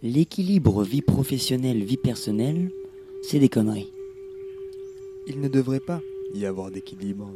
L'équilibre 0.00 0.84
vie 0.84 1.02
professionnelle-vie 1.02 1.96
personnelle, 1.96 2.70
c'est 3.20 3.40
des 3.40 3.48
conneries. 3.48 3.92
Il 5.26 5.40
ne 5.40 5.48
devrait 5.48 5.80
pas 5.80 6.00
y 6.34 6.46
avoir 6.46 6.70
d'équilibre. 6.70 7.28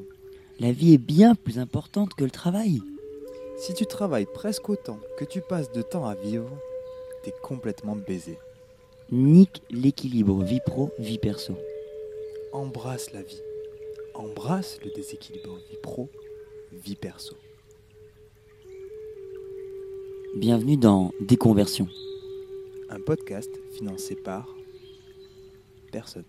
La 0.61 0.70
vie 0.70 0.95
est 0.95 0.98
bien 0.98 1.34
plus 1.34 1.59
importante 1.59 2.14
que 2.14 2.22
le 2.22 2.30
travail. 2.30 2.80
Si 3.59 3.75
tu 3.75 3.84
travailles 3.84 4.29
presque 4.32 4.68
autant 4.68 5.00
que 5.18 5.25
tu 5.25 5.40
passes 5.40 5.72
de 5.72 5.82
temps 5.82 6.06
à 6.06 6.14
vivre, 6.14 6.48
t'es 7.25 7.34
complètement 7.43 7.96
baisé. 7.96 8.38
Nique 9.10 9.60
l'équilibre 9.68 10.44
vie 10.44 10.60
pro-vie 10.64 11.18
perso. 11.18 11.54
Embrasse 12.52 13.12
la 13.12 13.22
vie. 13.22 13.42
Embrasse 14.14 14.79
le 14.84 14.92
déséquilibre 14.92 15.56
vie 15.68 15.79
pro, 15.82 16.08
vie 16.84 16.94
perso. 16.94 17.34
Bienvenue 20.37 20.77
dans 20.77 21.10
Déconversion. 21.20 21.88
Un 22.95 23.01
podcast 23.01 23.51
financé 23.74 24.14
par 24.14 24.46
personne. 25.92 26.24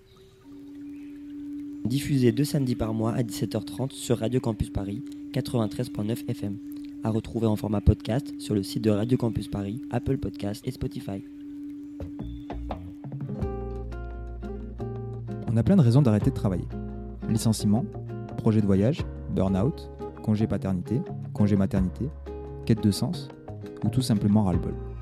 Diffusé 1.84 2.32
deux 2.32 2.46
samedis 2.46 2.76
par 2.76 2.94
mois 2.94 3.12
à 3.12 3.22
17h30 3.22 3.92
sur 3.92 4.20
Radio 4.20 4.40
Campus 4.40 4.70
Paris 4.70 5.04
93.9 5.34 6.30
FM. 6.30 6.58
À 7.04 7.10
retrouver 7.10 7.48
en 7.48 7.58
format 7.58 7.82
podcast 7.82 8.34
sur 8.40 8.56
le 8.56 8.64
site 8.64 8.82
de 8.82 8.92
Radio 8.92 9.18
Campus 9.18 9.50
Paris, 9.50 9.82
Apple 9.92 10.18
Podcast 10.18 10.66
et 10.66 10.72
Spotify. 10.72 11.26
On 15.52 15.58
a 15.58 15.64
plein 15.64 15.76
de 15.76 15.82
raisons 15.82 16.02
d'arrêter 16.02 16.30
de 16.30 16.36
travailler. 16.36 16.68
Licenciement, 17.28 17.84
projet 18.38 18.62
de 18.62 18.66
voyage, 18.66 19.04
burn-out, 19.32 19.92
congé 20.24 20.48
paternité, 20.48 21.02
congé 21.34 21.58
maternité, 21.58 22.06
quête 22.66 22.82
de 22.82 22.92
sens 22.92 23.28
ou 23.84 23.90
tout 23.90 24.02
simplement 24.02 24.46
ras-le-bol. 24.46 24.93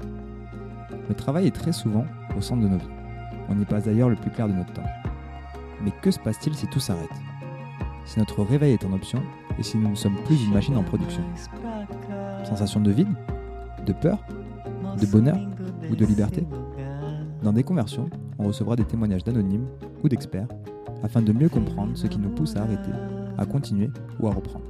Le 1.12 1.16
travail 1.16 1.45
est 1.45 1.52
très 1.52 1.73
souvent 1.73 2.06
au 2.38 2.42
centre 2.42 2.62
de 2.62 2.70
nos 2.70 2.78
vies. 2.78 2.86
On 3.50 3.59
y 3.59 3.66
passe 3.66 3.84
d'ailleurs 3.84 4.08
le 4.08 4.16
plus 4.16 4.31
clair 4.31 4.48
de 4.48 4.54
notre 4.54 4.72
temps. 4.72 4.90
Mais 5.84 5.92
que 6.02 6.09
se 6.09 6.17
passe-t-il 6.17 6.56
si 6.56 6.67
tout 6.67 6.80
s'arrête? 6.80 7.09
Si 8.06 8.17
notre 8.17 8.42
réveil 8.44 8.76
est 8.76 8.86
en 8.86 8.94
option 8.94 9.22
et 9.59 9.64
si 9.64 9.78
nous 9.78 9.89
ne 9.89 9.95
sommes 9.95 10.16
plus 10.23 10.42
une 10.42 10.54
machine 10.54 10.78
en 10.78 10.84
production? 10.84 11.22
Sensation 12.45 12.80
de 12.80 12.92
vide? 12.92 13.09
De 13.86 13.92
peur? 13.92 14.20
De 15.02 15.06
bonheur? 15.06 15.38
Ou 15.92 15.98
de 15.98 16.06
liberté? 16.06 16.48
Dans 17.44 17.52
des 17.52 17.64
conversions, 17.64 18.09
on 18.39 18.48
recevra 18.48 18.78
des 18.78 18.86
témoignages 18.86 19.26
d'anonymes 19.26 19.67
ou 20.06 20.08
d'experts 20.08 20.48
afin 21.04 21.22
de 21.22 21.34
mieux 21.34 21.50
comprendre 21.50 21.92
ce 21.98 22.08
qui 22.08 22.20
nous 22.20 22.30
pousse 22.30 22.56
à 22.56 22.62
arrêter, 22.62 22.92
à 23.38 23.45
continuer 23.45 23.92
ou 24.22 24.30
à 24.30 24.32
reprendre. 24.32 24.64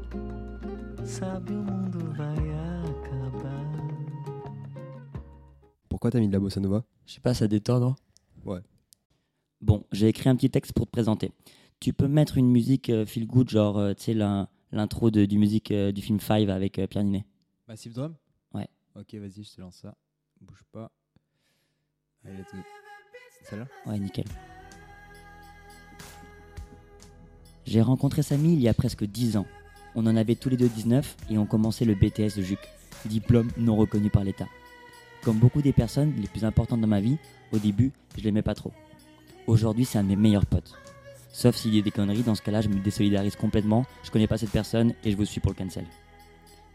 Pourquoi 6.02 6.13
t'as 6.13 6.19
mis 6.19 6.30
de 6.30 6.33
la 6.33 6.39
bossa 6.39 6.59
nova? 6.59 6.83
Je 7.05 7.13
sais 7.13 7.19
pas, 7.21 7.35
ça 7.35 7.47
détend, 7.47 7.80
non? 7.80 7.95
Ouais. 8.44 8.61
Bon, 9.61 9.85
j'ai 9.91 10.07
écrit 10.07 10.30
un 10.30 10.35
petit 10.35 10.49
texte 10.49 10.73
pour 10.73 10.88
te 10.88 10.91
présenter. 10.91 11.31
Tu 11.80 11.94
peux 11.94 12.07
mettre 12.07 12.39
une 12.39 12.49
musique 12.49 12.89
euh, 12.89 13.05
feel 13.05 13.27
good, 13.27 13.47
genre, 13.52 13.77
euh, 13.77 13.94
tu 13.94 14.05
sais, 14.05 14.13
l'in- 14.16 14.47
l'intro 14.72 15.11
de- 15.11 15.25
du 15.25 15.38
musique 15.38 15.69
euh, 15.69 15.91
du 15.91 16.02
film 16.02 16.19
Five 16.19 16.49
avec 16.49 16.79
euh, 16.79 16.88
Pierre 16.88 17.03
Ninet. 17.03 17.23
Massive 17.67 17.94
Drum? 17.94 18.16
Ouais. 18.52 18.67
Ok, 18.95 19.13
vas-y, 19.13 19.44
je 19.44 19.53
te 19.53 19.61
lance 19.61 19.75
ça. 19.75 19.95
Bouge 20.41 20.63
pas. 20.72 20.91
Allez, 22.25 22.35
let's 22.38 22.52
go. 22.52 22.57
Celle-là? 23.47 23.67
Ouais, 23.85 23.99
nickel. 23.99 24.25
J'ai 27.66 27.81
rencontré 27.83 28.23
Samy 28.23 28.53
il 28.53 28.59
y 28.61 28.67
a 28.67 28.73
presque 28.73 29.03
10 29.03 29.38
ans. 29.38 29.45
On 29.94 30.07
en 30.07 30.16
avait 30.16 30.33
tous 30.33 30.49
les 30.49 30.57
deux 30.57 30.67
19 30.69 31.16
et 31.29 31.38
on 31.38 31.45
commençait 31.45 31.85
le 31.85 31.94
BTS 31.94 32.38
de 32.38 32.41
JUC, 32.41 32.57
diplôme 33.05 33.52
non 33.57 33.75
reconnu 33.75 34.09
par 34.09 34.23
l'État. 34.23 34.47
Comme 35.23 35.38
beaucoup 35.38 35.61
des 35.61 35.73
personnes 35.73 36.14
les 36.17 36.27
plus 36.27 36.44
importantes 36.45 36.81
dans 36.81 36.88
ma 36.88 37.00
vie, 37.00 37.17
au 37.52 37.58
début, 37.58 37.91
je 38.17 38.23
l'aimais 38.23 38.41
pas 38.41 38.56
trop. 38.56 38.72
Aujourd'hui, 39.47 39.85
c'est 39.85 40.00
un 40.00 40.03
de 40.03 40.09
mes 40.09 40.16
meilleurs 40.16 40.46
potes. 40.46 40.73
Sauf 41.31 41.56
s'il 41.56 41.75
y 41.75 41.79
a 41.79 41.81
des 41.81 41.91
conneries, 41.91 42.23
dans 42.23 42.35
ce 42.35 42.41
cas-là, 42.41 42.62
je 42.62 42.69
me 42.69 42.79
désolidarise 42.79 43.35
complètement, 43.35 43.85
je 44.03 44.12
connais 44.12 44.28
pas 44.28 44.38
cette 44.38 44.50
personne 44.51 44.94
et 45.03 45.12
je 45.12 45.18
vous 45.18 45.25
suis 45.25 45.40
pour 45.40 45.51
le 45.51 45.56
cancel. 45.57 45.85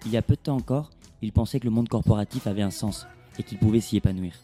Il 0.05 0.13
y 0.13 0.17
a 0.17 0.23
peu 0.23 0.35
de 0.35 0.41
temps 0.41 0.57
encore, 0.57 0.91
il 1.23 1.33
pensait 1.33 1.61
que 1.61 1.65
le 1.65 1.71
monde 1.71 1.89
corporatif 1.89 2.47
avait 2.47 2.63
un 2.63 2.71
sens 2.71 3.07
et 3.39 3.43
qu'il 3.43 3.59
pouvait 3.59 3.81
s'y 3.81 3.97
épanouir. 3.97 4.35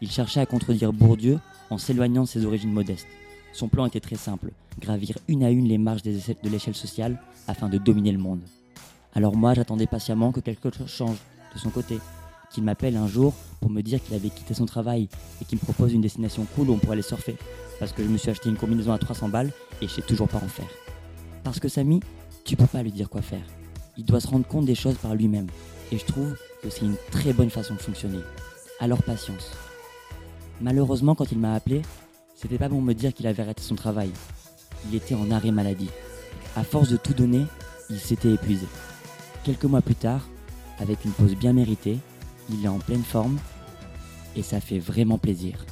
Il 0.00 0.10
cherchait 0.10 0.40
à 0.40 0.46
contredire 0.46 0.92
Bourdieu 0.92 1.38
en 1.70 1.78
s'éloignant 1.78 2.22
de 2.22 2.28
ses 2.28 2.44
origines 2.44 2.72
modestes. 2.72 3.06
Son 3.52 3.68
plan 3.68 3.86
était 3.86 4.00
très 4.00 4.16
simple, 4.16 4.50
gravir 4.80 5.16
une 5.28 5.44
à 5.44 5.50
une 5.50 5.66
les 5.68 6.16
échelles- 6.16 6.36
de 6.42 6.48
l'échelle 6.48 6.74
sociale 6.74 7.20
afin 7.46 7.68
de 7.68 7.78
dominer 7.78 8.12
le 8.12 8.18
monde. 8.18 8.40
Alors 9.14 9.36
moi, 9.36 9.54
j'attendais 9.54 9.86
patiemment 9.86 10.32
que 10.32 10.40
quelque 10.40 10.70
chose 10.70 10.90
change 10.90 11.16
de 11.54 11.58
son 11.58 11.70
côté, 11.70 11.98
m'appelle 12.62 12.96
un 12.96 13.08
jour 13.08 13.34
pour 13.60 13.70
me 13.70 13.82
dire 13.82 14.02
qu'il 14.02 14.14
avait 14.14 14.30
quitté 14.30 14.54
son 14.54 14.66
travail 14.66 15.08
et 15.40 15.44
qu'il 15.44 15.58
me 15.58 15.64
propose 15.64 15.92
une 15.92 16.00
destination 16.00 16.46
cool 16.54 16.70
où 16.70 16.74
on 16.74 16.78
pourrait 16.78 16.94
aller 16.94 17.02
surfer, 17.02 17.36
parce 17.78 17.92
que 17.92 18.02
je 18.02 18.08
me 18.08 18.16
suis 18.16 18.30
acheté 18.30 18.48
une 18.48 18.56
combinaison 18.56 18.92
à 18.92 18.98
300 18.98 19.28
balles 19.28 19.52
et 19.80 19.88
je 19.88 19.92
sais 19.92 20.02
toujours 20.02 20.28
pas 20.28 20.38
en 20.38 20.48
faire. 20.48 20.68
Parce 21.44 21.60
que 21.60 21.68
Samy, 21.68 22.00
tu 22.44 22.56
peux 22.56 22.66
pas 22.66 22.82
lui 22.82 22.92
dire 22.92 23.08
quoi 23.08 23.22
faire. 23.22 23.44
Il 23.96 24.04
doit 24.04 24.20
se 24.20 24.28
rendre 24.28 24.46
compte 24.46 24.66
des 24.66 24.74
choses 24.74 24.96
par 24.96 25.14
lui-même, 25.14 25.46
et 25.90 25.98
je 25.98 26.04
trouve 26.04 26.36
que 26.62 26.70
c'est 26.70 26.84
une 26.84 26.96
très 27.10 27.32
bonne 27.32 27.50
façon 27.50 27.74
de 27.74 27.80
fonctionner. 27.80 28.20
Alors 28.80 29.02
patience. 29.02 29.52
Malheureusement, 30.60 31.14
quand 31.14 31.32
il 31.32 31.38
m'a 31.38 31.54
appelé, 31.54 31.82
c'était 32.34 32.58
pas 32.58 32.68
pour 32.68 32.82
me 32.82 32.92
dire 32.92 33.14
qu'il 33.14 33.26
avait 33.26 33.42
arrêté 33.42 33.62
son 33.62 33.74
travail. 33.74 34.10
Il 34.88 34.94
était 34.94 35.14
en 35.14 35.30
arrêt 35.30 35.50
maladie. 35.50 35.90
À 36.54 36.64
force 36.64 36.90
de 36.90 36.96
tout 36.96 37.14
donner, 37.14 37.46
il 37.90 37.98
s'était 37.98 38.32
épuisé. 38.32 38.66
Quelques 39.44 39.64
mois 39.64 39.80
plus 39.80 39.94
tard, 39.94 40.26
avec 40.78 41.04
une 41.04 41.12
pause 41.12 41.34
bien 41.34 41.52
méritée, 41.52 41.98
il 42.50 42.64
est 42.64 42.68
en 42.68 42.78
pleine 42.78 43.02
forme 43.02 43.38
et 44.36 44.42
ça 44.42 44.60
fait 44.60 44.78
vraiment 44.78 45.18
plaisir. 45.18 45.64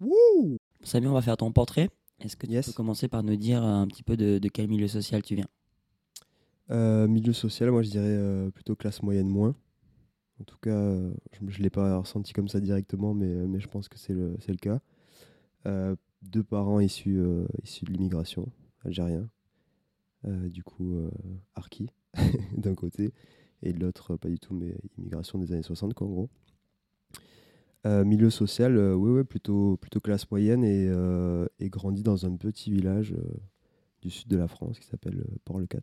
Wouh 0.00 0.56
Samy, 0.82 1.06
on 1.06 1.12
va 1.12 1.22
faire 1.22 1.36
ton 1.36 1.52
portrait. 1.52 1.90
Est-ce 2.20 2.36
que 2.36 2.46
tu 2.46 2.52
Yes. 2.52 2.66
peux 2.66 2.72
commencer 2.72 3.08
par 3.08 3.22
nous 3.22 3.36
dire 3.36 3.62
un 3.62 3.86
petit 3.86 4.02
peu 4.02 4.16
de, 4.16 4.38
de 4.38 4.48
quel 4.48 4.68
milieu 4.68 4.88
social 4.88 5.22
tu 5.22 5.34
viens? 5.34 5.48
Euh, 6.70 7.08
Milieu 7.08 7.32
social, 7.32 7.70
moi 7.70 7.82
je 7.82 7.90
dirais 7.90 8.04
euh, 8.06 8.50
plutôt 8.50 8.76
classe 8.76 9.02
moyenne 9.02 9.28
moins. 9.28 9.54
En 10.40 10.44
tout 10.44 10.56
cas, 10.62 10.70
euh, 10.70 11.12
je 11.32 11.58
ne 11.58 11.62
l'ai 11.62 11.70
pas 11.70 11.98
ressenti 11.98 12.32
comme 12.32 12.48
ça 12.48 12.60
directement, 12.60 13.12
mais, 13.12 13.26
euh, 13.26 13.46
mais 13.46 13.60
je 13.60 13.68
pense 13.68 13.88
que 13.88 13.98
c'est 13.98 14.14
le, 14.14 14.36
cas. 14.60 14.80
Euh, 15.66 15.94
deux 16.22 16.42
parents 16.42 16.80
issus, 16.80 17.18
euh, 17.18 17.46
issus 17.62 17.84
de 17.84 17.92
l'immigration, 17.92 18.50
algériens. 18.84 19.28
Euh, 20.26 20.48
du 20.48 20.62
coup, 20.62 20.94
euh, 20.96 21.10
Arki, 21.54 21.90
d'un 22.56 22.74
côté, 22.74 23.12
et 23.62 23.72
de 23.72 23.80
l'autre, 23.80 24.14
euh, 24.14 24.16
pas 24.16 24.28
du 24.28 24.38
tout, 24.38 24.54
mais 24.54 24.74
immigration 24.98 25.38
des 25.38 25.52
années 25.52 25.62
60, 25.62 25.94
quoi, 25.94 26.06
en 26.06 26.10
gros. 26.10 26.30
Euh, 27.86 28.04
milieu 28.04 28.28
social, 28.28 28.76
euh, 28.76 28.94
oui, 28.94 29.10
ouais, 29.10 29.24
plutôt, 29.24 29.78
plutôt 29.78 30.00
classe 30.00 30.30
moyenne 30.30 30.64
et, 30.64 30.86
euh, 30.88 31.46
et 31.60 31.70
grandi 31.70 32.02
dans 32.02 32.26
un 32.26 32.36
petit 32.36 32.70
village 32.70 33.14
du 34.02 34.10
sud 34.10 34.28
de 34.28 34.36
la 34.36 34.48
France 34.48 34.78
qui 34.78 34.86
s'appelle 34.86 35.24
Port-le-Cat. 35.44 35.80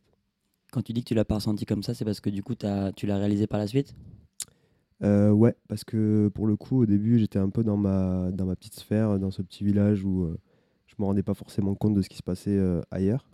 Quand 0.72 0.84
tu 0.84 0.94
dis 0.94 1.02
que 1.02 1.08
tu 1.08 1.16
l'as 1.16 1.26
pas 1.26 1.36
ressenti 1.36 1.66
comme 1.66 1.82
ça, 1.82 1.94
c'est 1.94 2.06
parce 2.06 2.20
que 2.20 2.30
du 2.30 2.44
coup, 2.44 2.54
tu 2.56 3.08
l'as 3.08 3.18
réalisé 3.18 3.48
par 3.48 3.60
la 3.60 3.68
suite? 3.68 3.96
Ouais, 5.02 5.56
parce 5.68 5.84
que 5.84 6.28
pour 6.30 6.46
le 6.46 6.56
coup, 6.56 6.82
au 6.82 6.86
début, 6.86 7.20
j'étais 7.20 7.40
un 7.40 7.50
peu 7.50 7.64
dans 7.64 7.78
ma, 7.78 8.32
dans 8.32 8.46
ma 8.46 8.56
petite 8.56 8.76
sphère, 8.76 9.18
dans 9.18 9.32
ce 9.32 9.42
petit 9.42 9.64
village 9.64 10.04
où 10.04 10.28
je 10.88 10.96
me 11.00 11.06
rendais 11.06 11.24
pas 11.24 11.36
forcément 11.36 11.74
compte 11.74 11.94
de 11.94 12.02
ce 12.02 12.10
qui 12.10 12.18
se 12.18 12.24
passait 12.24 12.60
ailleurs. 12.92 13.30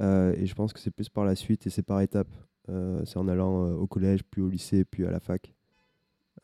Euh, 0.00 0.34
et 0.36 0.46
je 0.46 0.54
pense 0.54 0.72
que 0.72 0.80
c'est 0.80 0.90
plus 0.90 1.08
par 1.08 1.24
la 1.24 1.34
suite 1.34 1.66
et 1.66 1.70
c'est 1.70 1.82
par 1.82 2.00
étapes. 2.00 2.34
Euh, 2.68 3.04
c'est 3.04 3.18
en 3.18 3.28
allant 3.28 3.64
euh, 3.64 3.74
au 3.74 3.86
collège, 3.86 4.22
puis 4.24 4.42
au 4.42 4.48
lycée, 4.48 4.84
puis 4.84 5.04
à 5.06 5.10
la 5.10 5.20
fac, 5.20 5.52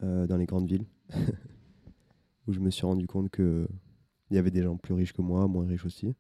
dans 0.01 0.37
les 0.37 0.47
grandes 0.47 0.67
villes, 0.67 0.87
où 2.49 2.53
je 2.53 2.59
me 2.59 2.71
suis 2.71 2.85
rendu 2.85 3.07
compte 3.07 3.31
que 3.31 3.69
il 4.31 4.35
y 4.35 4.39
avait 4.39 4.51
des 4.51 4.63
gens 4.63 4.77
plus 4.77 4.95
riches 4.95 5.13
que 5.13 5.23
moi, 5.23 5.47
moins 5.47 5.65
riches 5.65 5.85
aussi. 5.85 6.17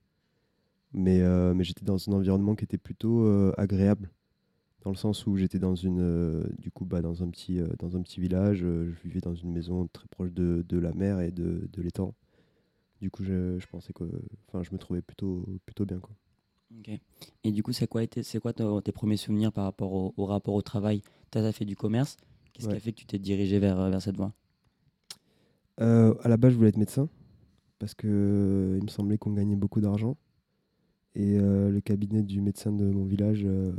Mais, 0.92 1.20
j'étais 1.64 1.84
dans 1.84 1.96
un 2.08 2.12
environnement 2.12 2.54
qui 2.54 2.64
était 2.64 2.78
plutôt 2.78 3.26
agréable 3.56 4.08
dans 4.82 4.90
le 4.90 4.96
sens 4.96 5.26
où 5.26 5.36
j'étais 5.36 5.58
dans 5.58 5.74
une 5.74 6.44
du 6.58 6.70
coup 6.70 6.84
bah, 6.84 7.02
dans 7.02 7.22
un 7.24 7.30
petit 7.30 7.60
dans 7.78 7.96
un 7.96 8.02
petit 8.02 8.20
village 8.20 8.58
je 8.58 9.02
vivais 9.04 9.20
dans 9.20 9.34
une 9.34 9.52
maison 9.52 9.88
très 9.92 10.06
proche 10.08 10.32
de, 10.32 10.78
la 10.78 10.92
mer 10.92 11.20
et 11.20 11.30
de, 11.32 11.68
l'étang 11.78 12.14
du 13.00 13.10
coup 13.10 13.24
je, 13.24 13.64
pensais 13.66 13.92
que 13.92 14.04
je 14.62 14.72
me 14.72 14.78
trouvais 14.78 15.02
plutôt 15.02 15.46
plutôt 15.64 15.86
bien 15.86 15.98
quoi 15.98 16.14
Ok. 16.78 16.90
Et 17.44 17.52
du 17.52 17.62
coup, 17.62 17.72
c'est 17.72 17.86
quoi, 17.86 18.02
été- 18.02 18.22
c'est 18.22 18.40
quoi 18.40 18.52
tes 18.52 18.92
premiers 18.92 19.16
souvenirs 19.16 19.52
par 19.52 19.64
rapport 19.64 19.92
au, 19.92 20.14
au 20.16 20.26
rapport 20.26 20.54
au 20.54 20.62
travail? 20.62 21.02
Tu 21.30 21.38
as 21.38 21.52
fait 21.52 21.64
du 21.64 21.76
commerce. 21.76 22.16
Qu'est-ce 22.52 22.68
qui 22.68 22.76
a 22.76 22.80
fait 22.80 22.92
que 22.92 22.98
tu 22.98 23.06
t'es 23.06 23.18
dirigé 23.18 23.58
vers, 23.58 23.78
euh, 23.80 23.90
vers 23.90 24.02
cette 24.02 24.16
voie? 24.16 24.32
Euh, 25.80 26.14
à 26.22 26.28
la 26.28 26.36
base 26.36 26.52
je 26.52 26.56
voulais 26.58 26.68
être 26.68 26.76
médecin 26.76 27.08
parce 27.78 27.94
que 27.94 28.06
euh, 28.06 28.76
il 28.78 28.84
me 28.84 28.88
semblait 28.90 29.16
qu'on 29.16 29.32
gagnait 29.32 29.56
beaucoup 29.56 29.80
d'argent. 29.80 30.16
Et 31.14 31.38
euh, 31.38 31.70
le 31.70 31.80
cabinet 31.80 32.22
du 32.22 32.40
médecin 32.40 32.72
de 32.72 32.84
mon 32.84 33.04
village 33.04 33.42
euh, 33.44 33.72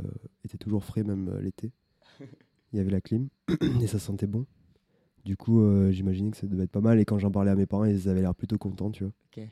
était 0.44 0.58
toujours 0.58 0.84
frais 0.84 1.02
même 1.04 1.38
l'été. 1.40 1.72
Il 2.72 2.76
y 2.76 2.80
avait 2.80 2.90
la 2.90 3.00
clim 3.00 3.28
et 3.80 3.86
ça 3.86 3.98
sentait 3.98 4.26
bon. 4.26 4.46
Du 5.24 5.36
coup 5.36 5.62
j'imaginais 5.90 6.30
que 6.32 6.36
ça 6.36 6.46
devait 6.46 6.64
être 6.64 6.70
pas 6.70 6.80
mal. 6.80 6.98
Et 7.00 7.04
quand 7.04 7.18
j'en 7.18 7.30
parlais 7.30 7.50
à 7.50 7.56
mes 7.56 7.66
parents 7.66 7.84
ils 7.84 8.08
avaient 8.08 8.20
l'air 8.20 8.34
plutôt 8.34 8.58
contents 8.58 8.90
tu 8.90 9.04
vois. 9.04 9.12
Ok. 9.36 9.48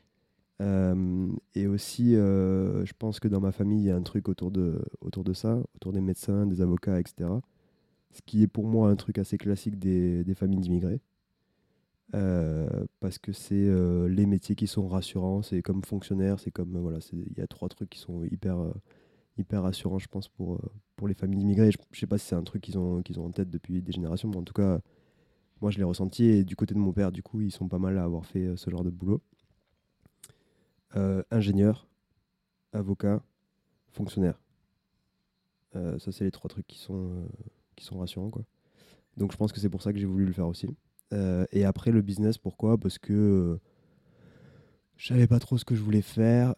Euh, 0.61 1.27
et 1.55 1.67
aussi, 1.67 2.15
euh, 2.15 2.85
je 2.85 2.93
pense 2.97 3.19
que 3.19 3.27
dans 3.27 3.41
ma 3.41 3.51
famille, 3.51 3.81
il 3.81 3.85
y 3.87 3.91
a 3.91 3.95
un 3.95 4.01
truc 4.03 4.29
autour 4.29 4.51
de, 4.51 4.83
autour 5.01 5.23
de 5.23 5.33
ça, 5.33 5.59
autour 5.75 5.93
des 5.93 6.01
médecins, 6.01 6.45
des 6.45 6.61
avocats, 6.61 6.99
etc. 6.99 7.29
Ce 8.11 8.21
qui 8.25 8.43
est 8.43 8.47
pour 8.47 8.67
moi 8.67 8.89
un 8.89 8.95
truc 8.95 9.17
assez 9.17 9.37
classique 9.37 9.79
des, 9.79 10.23
familles 10.35 10.59
d'immigrés. 10.59 11.01
Euh, 12.15 12.85
parce 12.99 13.17
que 13.17 13.31
c'est 13.33 13.69
les 14.07 14.25
métiers 14.25 14.55
qui 14.55 14.67
sont 14.67 14.87
rassurants. 14.87 15.41
C'est 15.41 15.61
comme 15.63 15.83
fonctionnaire, 15.83 16.39
c'est 16.39 16.51
comme. 16.51 16.77
voilà, 16.79 16.99
il 17.13 17.37
y 17.37 17.41
a 17.41 17.47
trois 17.47 17.69
trucs 17.69 17.89
qui 17.89 17.99
sont 17.99 18.23
hyper, 18.25 18.57
hyper 19.37 19.63
rassurants, 19.63 19.99
je 19.99 20.07
pense, 20.07 20.29
pour, 20.29 20.61
pour 20.95 21.07
les 21.07 21.15
familles 21.15 21.41
immigrées. 21.41 21.71
Je, 21.71 21.77
je 21.91 21.99
sais 21.99 22.07
pas 22.07 22.17
si 22.19 22.27
c'est 22.27 22.35
un 22.35 22.43
truc 22.43 22.61
qu'ils 22.61 22.77
ont, 22.77 23.01
qu'ils 23.01 23.19
ont 23.19 23.25
en 23.25 23.31
tête 23.31 23.49
depuis 23.49 23.81
des 23.81 23.91
générations, 23.91 24.29
mais 24.29 24.37
en 24.37 24.43
tout 24.43 24.53
cas, 24.53 24.79
moi 25.61 25.71
je 25.71 25.77
l'ai 25.79 25.83
ressenti. 25.83 26.25
Et 26.25 26.43
du 26.43 26.55
côté 26.55 26.75
de 26.75 26.79
mon 26.79 26.93
père, 26.93 27.11
du 27.11 27.23
coup, 27.23 27.41
ils 27.41 27.51
sont 27.51 27.67
pas 27.67 27.79
mal 27.79 27.97
à 27.97 28.03
avoir 28.03 28.25
fait 28.25 28.55
ce 28.57 28.69
genre 28.69 28.83
de 28.83 28.91
boulot. 28.91 29.21
Euh, 30.95 31.23
ingénieur, 31.31 31.87
avocat, 32.71 33.23
fonctionnaire. 33.91 34.39
Euh, 35.75 35.97
ça, 35.97 36.11
c'est 36.11 36.23
les 36.23 36.31
trois 36.31 36.49
trucs 36.49 36.67
qui 36.67 36.77
sont, 36.77 37.09
euh, 37.09 37.25
qui 37.75 37.83
sont 37.83 37.97
rassurants. 37.97 38.29
Quoi. 38.29 38.43
Donc, 39.17 39.31
je 39.31 39.37
pense 39.37 39.51
que 39.51 39.59
c'est 39.59 39.69
pour 39.69 39.81
ça 39.81 39.91
que 39.91 39.99
j'ai 39.99 40.05
voulu 40.05 40.25
le 40.25 40.33
faire 40.33 40.47
aussi. 40.47 40.67
Et 41.51 41.63
après, 41.63 41.91
le 41.91 42.01
business, 42.01 42.39
pourquoi? 42.39 42.79
Parce 42.79 42.97
que 42.97 43.59
je 44.97 45.07
savais 45.07 45.27
pas 45.27 45.37
trop 45.37 45.59
ce 45.59 45.65
que 45.65 45.75
je 45.75 45.81
voulais 45.83 46.01
faire 46.01 46.55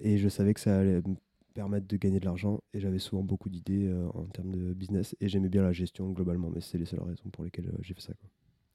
et 0.00 0.16
je 0.16 0.28
savais 0.30 0.54
que 0.54 0.60
ça 0.60 0.78
allait 0.78 1.02
me 1.02 1.16
permettre 1.52 1.86
de 1.86 1.96
gagner 1.98 2.18
de 2.18 2.24
l'argent. 2.24 2.62
Et 2.72 2.80
j'avais 2.80 2.98
souvent 2.98 3.22
beaucoup 3.22 3.50
d'idées 3.50 3.94
en 4.14 4.24
termes 4.28 4.50
de 4.50 4.72
business 4.72 5.14
et 5.20 5.28
j'aimais 5.28 5.50
bien 5.50 5.62
la 5.62 5.72
gestion 5.72 6.10
globalement, 6.12 6.48
mais 6.48 6.62
c'est 6.62 6.78
les 6.78 6.86
seules 6.86 7.02
raisons 7.02 7.28
pour 7.30 7.44
lesquelles 7.44 7.70
j'ai 7.82 7.92
fait 7.92 8.00
ça. 8.00 8.14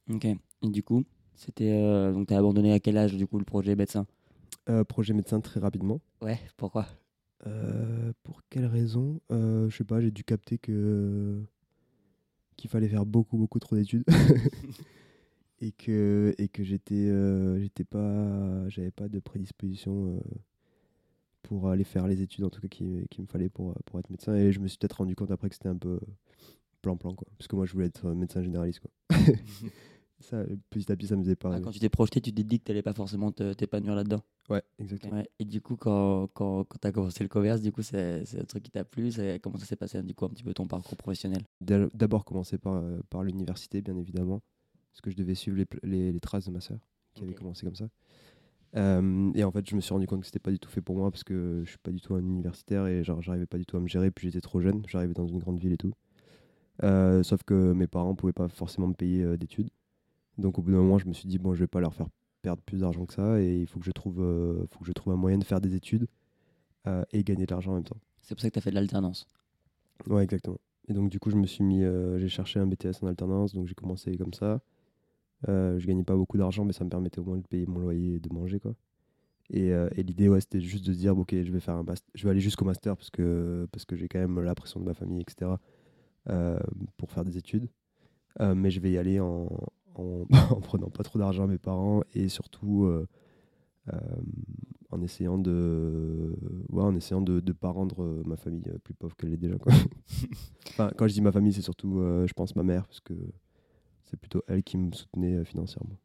Ok. 0.08 0.24
Et 0.24 0.38
du 0.62 0.84
coup, 0.84 1.02
c'était 1.34 2.12
donc 2.12 2.28
t'as 2.28 2.38
abandonné 2.38 2.72
à 2.72 2.78
quel 2.78 2.96
âge 2.96 3.16
du 3.16 3.26
coup 3.26 3.40
le 3.40 3.44
projet 3.44 3.74
médecin 3.74 4.06
Euh, 4.68 4.84
projet 4.84 5.12
médecin 5.12 5.40
très 5.40 5.58
rapidement. 5.60 6.00
Ouais. 6.20 6.38
Pourquoi? 6.56 6.86
Euh, 7.46 8.12
pour 8.22 8.42
quelle 8.48 8.66
raison? 8.66 9.20
Euh, 9.32 9.68
Je 9.68 9.76
sais 9.76 9.84
pas, 9.84 10.00
j'ai 10.00 10.10
dû 10.12 10.22
capter 10.24 10.58
que 10.58 11.42
qu'il 12.56 12.70
fallait 12.70 12.88
faire 12.88 13.06
beaucoup 13.06 13.38
beaucoup 13.38 13.58
trop 13.58 13.74
d'études 13.74 14.04
et 15.60 15.72
que 15.72 16.34
et 16.38 16.48
que 16.48 16.62
j'étais 16.62 17.10
j'étais 17.60 17.82
pas 17.84 18.68
j'avais 18.68 18.90
pas 18.92 19.08
de 19.08 19.18
prédisposition 19.18 20.22
pour 21.42 21.70
aller 21.70 21.82
faire 21.84 22.06
les 22.06 22.20
études 22.22 22.44
en 22.44 22.50
tout 22.50 22.60
cas 22.60 22.68
qu'il 22.68 23.08
qu'il 23.08 23.22
me 23.22 23.26
fallait 23.26 23.48
pour 23.48 23.74
pour 23.86 23.98
être 23.98 24.10
médecin 24.10 24.34
et 24.36 24.52
je 24.52 24.60
me 24.60 24.68
suis 24.68 24.78
peut-être 24.78 24.98
rendu 24.98 25.16
compte 25.16 25.30
après 25.32 25.48
que 25.48 25.54
c'était 25.56 25.70
un 25.70 25.76
peu 25.76 25.98
plan 26.82 26.96
plan 26.96 27.14
quoi 27.14 27.26
parce 27.38 27.48
que 27.48 27.56
moi 27.56 27.64
je 27.66 27.72
voulais 27.72 27.86
être 27.86 28.12
médecin 28.12 28.42
généraliste 28.42 28.80
quoi. 28.80 28.90
ça 30.22 30.44
petit 30.70 30.90
à 30.90 30.96
petit 30.96 31.06
ça 31.08 31.16
me 31.16 31.22
faisait 31.22 31.36
pas 31.36 31.48
Ah, 31.48 31.52
rêver. 31.52 31.64
Quand 31.64 31.70
tu 31.70 31.78
t'es 31.80 31.88
projeté, 31.88 32.20
tu 32.20 32.32
t'es 32.32 32.42
dit 32.44 32.58
que 32.60 32.64
t'allais 32.64 32.82
pas 32.82 32.92
forcément 32.92 33.30
t'épanouir 33.32 33.94
là-dedans. 33.94 34.22
Ouais, 34.48 34.62
exactement. 34.78 35.14
Ouais. 35.16 35.28
Et 35.38 35.44
du 35.44 35.60
coup, 35.60 35.76
quand, 35.76 36.28
quand, 36.34 36.64
quand 36.64 36.78
t'as 36.80 36.92
commencé 36.92 37.22
le 37.24 37.28
commerce, 37.28 37.60
du 37.60 37.72
coup, 37.72 37.82
c'est 37.82 38.22
un 38.38 38.44
truc 38.44 38.62
qui 38.62 38.70
t'a 38.70 38.84
plu. 38.84 39.10
Comment 39.42 39.58
ça 39.58 39.66
s'est 39.66 39.76
passé 39.76 40.02
du 40.02 40.14
coup 40.14 40.24
un 40.24 40.30
petit 40.30 40.42
peu 40.44 40.54
ton 40.54 40.66
parcours 40.66 40.96
professionnel? 40.96 41.42
D'a- 41.60 41.88
D'abord 41.94 42.24
commencer 42.24 42.58
par, 42.58 42.74
euh, 42.74 43.00
par 43.10 43.22
l'université, 43.22 43.82
bien 43.82 43.96
évidemment, 43.96 44.40
parce 44.92 45.00
que 45.02 45.10
je 45.10 45.16
devais 45.16 45.34
suivre 45.34 45.56
les, 45.58 45.66
les- 45.82 46.12
les 46.12 46.20
traces 46.20 46.46
de 46.46 46.50
ma 46.50 46.60
sœur, 46.60 46.78
qui 47.14 47.22
avait 47.24 47.34
commencé 47.34 47.64
comme 47.66 47.76
ça. 47.76 47.88
Euh, 48.74 49.30
et 49.34 49.44
en 49.44 49.50
fait, 49.50 49.68
je 49.68 49.76
me 49.76 49.80
suis 49.82 49.92
rendu 49.92 50.06
compte 50.06 50.20
que 50.20 50.26
c'était 50.26 50.38
pas 50.38 50.50
du 50.50 50.58
tout 50.58 50.70
fait 50.70 50.80
pour 50.80 50.96
moi, 50.96 51.10
parce 51.10 51.24
que 51.24 51.62
je 51.64 51.68
suis 51.70 51.78
pas 51.78 51.90
du 51.90 52.00
tout 52.00 52.14
un 52.14 52.20
universitaire 52.20 52.86
et 52.86 53.04
genre 53.04 53.20
j'arrivais 53.20 53.46
pas 53.46 53.58
du 53.58 53.66
tout 53.66 53.76
à 53.76 53.80
me 53.80 53.86
gérer, 53.88 54.10
puis 54.10 54.28
j'étais 54.28 54.40
trop 54.40 54.60
jeune, 54.60 54.82
j'arrivais 54.88 55.12
dans 55.14 55.26
une 55.26 55.38
grande 55.38 55.58
ville 55.60 55.72
et 55.72 55.76
tout. 55.76 55.92
Euh, 56.82 57.22
sauf 57.22 57.42
que 57.44 57.72
mes 57.74 57.86
parents 57.86 58.14
pouvaient 58.14 58.32
pas 58.32 58.48
forcément 58.48 58.88
me 58.88 58.94
payer 58.94 59.22
euh, 59.22 59.36
d'études. 59.36 59.68
Donc 60.38 60.58
au 60.58 60.62
bout 60.62 60.72
d'un 60.72 60.78
moment, 60.78 60.98
je 60.98 61.06
me 61.06 61.12
suis 61.12 61.28
dit, 61.28 61.38
bon, 61.38 61.54
je 61.54 61.60
vais 61.60 61.66
pas 61.66 61.80
leur 61.80 61.94
faire 61.94 62.08
perdre 62.42 62.62
plus 62.62 62.80
d'argent 62.80 63.06
que 63.06 63.14
ça, 63.14 63.40
et 63.40 63.60
il 63.60 63.66
faut 63.66 63.78
que 63.78 63.86
je 63.86 63.92
trouve, 63.92 64.20
euh, 64.20 64.66
faut 64.70 64.80
que 64.80 64.86
je 64.86 64.92
trouve 64.92 65.12
un 65.12 65.16
moyen 65.16 65.38
de 65.38 65.44
faire 65.44 65.60
des 65.60 65.74
études 65.74 66.06
euh, 66.86 67.04
et 67.12 67.22
gagner 67.22 67.46
de 67.46 67.50
l'argent 67.50 67.70
en 67.70 67.74
même 67.74 67.84
temps. 67.84 68.00
C'est 68.20 68.34
pour 68.34 68.42
ça 68.42 68.50
que 68.50 68.54
t'as 68.54 68.60
fait 68.60 68.70
de 68.70 68.74
l'alternance. 68.74 69.26
Ouais, 70.08 70.24
exactement. 70.24 70.58
Et 70.88 70.92
donc, 70.92 71.10
du 71.10 71.20
coup, 71.20 71.30
je 71.30 71.36
me 71.36 71.46
suis 71.46 71.62
mis, 71.62 71.84
euh, 71.84 72.18
j'ai 72.18 72.28
cherché 72.28 72.58
un 72.58 72.66
BTS 72.66 73.02
en 73.02 73.06
alternance, 73.06 73.54
donc 73.54 73.68
j'ai 73.68 73.74
commencé 73.74 74.16
comme 74.18 74.34
ça. 74.34 74.60
Je 75.46 75.84
gagnais 75.86 76.04
pas 76.04 76.14
beaucoup 76.14 76.38
d'argent, 76.38 76.64
mais 76.64 76.72
ça 76.72 76.84
me 76.84 76.90
permettait 76.90 77.18
au 77.18 77.24
moins 77.24 77.38
de 77.38 77.46
payer 77.46 77.66
mon 77.66 77.80
loyer 77.80 78.14
et 78.14 78.20
de 78.20 78.32
manger, 78.32 78.60
quoi. 78.60 78.74
Et, 79.50 79.68
et 79.68 80.02
l'idée, 80.02 80.28
ouais, 80.28 80.40
c'était 80.40 80.60
juste 80.60 80.86
de 80.86 80.92
se 80.92 80.98
dire, 80.98 81.18
ok, 81.18 81.30
je 81.32 81.50
vais 81.50 81.58
faire 81.58 81.74
un 81.74 81.82
master, 81.82 82.08
je 82.14 82.24
vais 82.24 82.30
aller 82.30 82.40
jusqu'au 82.40 82.64
master 82.64 82.96
parce 82.96 83.10
que, 83.10 83.66
parce 83.72 83.84
que 83.84 83.96
j'ai 83.96 84.08
quand 84.08 84.20
même 84.20 84.40
la 84.40 84.54
pression 84.54 84.78
de 84.78 84.84
ma 84.84 84.94
famille, 84.94 85.20
etc., 85.20 85.50
pour 86.96 87.10
faire 87.10 87.24
des 87.24 87.36
études. 87.36 87.68
Mais 88.40 88.70
je 88.70 88.78
vais 88.78 88.92
y 88.92 88.98
aller 88.98 89.18
en, 89.18 89.48
en, 89.94 90.26
en 90.50 90.60
prenant 90.60 90.90
pas 90.90 91.02
trop 91.04 91.18
d'argent 91.18 91.44
à 91.44 91.46
mes 91.46 91.58
parents 91.58 92.02
et 92.14 92.28
surtout 92.28 92.84
euh, 92.84 93.06
euh, 93.92 93.98
en 94.90 95.00
essayant 95.02 95.38
de, 95.38 96.36
ouais, 96.68 96.82
en 96.82 96.94
essayant 96.94 97.22
de, 97.22 97.40
de 97.40 97.52
pas 97.52 97.70
rendre 97.70 98.02
euh, 98.02 98.22
ma 98.26 98.36
famille 98.36 98.62
plus 98.84 98.94
pauvre 98.94 99.16
qu'elle 99.16 99.32
est 99.32 99.38
déjà, 99.38 99.56
quoi. 99.58 99.72
Enfin, 100.74 100.90
quand 100.96 101.06
je 101.06 101.12
dis 101.12 101.20
ma 101.20 101.32
famille, 101.32 101.52
c'est 101.52 101.62
surtout, 101.62 101.98
euh, 102.00 102.26
je 102.26 102.32
pense, 102.32 102.56
ma 102.56 102.62
mère, 102.62 102.86
parce 102.86 103.00
que 103.00 103.14
c'est 104.04 104.18
plutôt 104.18 104.42
elle 104.48 104.62
qui 104.62 104.78
me 104.78 104.92
soutenait 104.92 105.44
financièrement. 105.44 105.98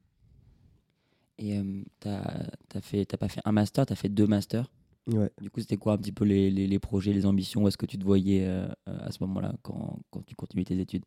Et 1.40 1.58
euh, 1.58 1.84
t'as 2.00 2.82
fait, 2.82 3.06
t'as 3.06 3.18
pas 3.18 3.28
fait 3.28 3.42
un 3.46 3.52
master, 3.52 3.86
t'as 3.86 3.96
fait 3.96 4.10
deux 4.10 4.28
masters? 4.28 4.72
Ouais. 5.08 5.32
Du 5.42 5.50
coup, 5.50 5.62
c'était 5.62 5.78
quoi 5.78 5.94
un 5.94 5.98
petit 5.98 6.12
peu 6.12 6.26
les, 6.26 6.52
les, 6.52 6.68
les 6.68 6.80
projets, 6.80 7.14
les 7.14 7.26
ambitions? 7.26 7.64
Où 7.64 7.68
est-ce 7.68 7.78
que 7.78 7.86
tu 7.86 7.98
te 7.98 8.04
voyais 8.04 8.46
euh, 8.46 8.68
à 8.86 9.12
ce 9.12 9.24
moment-là 9.24 9.56
quand, 9.62 10.00
quand 10.10 10.22
tu 10.26 10.36
continuais 10.36 10.66
tes 10.66 10.80
études? 10.80 11.06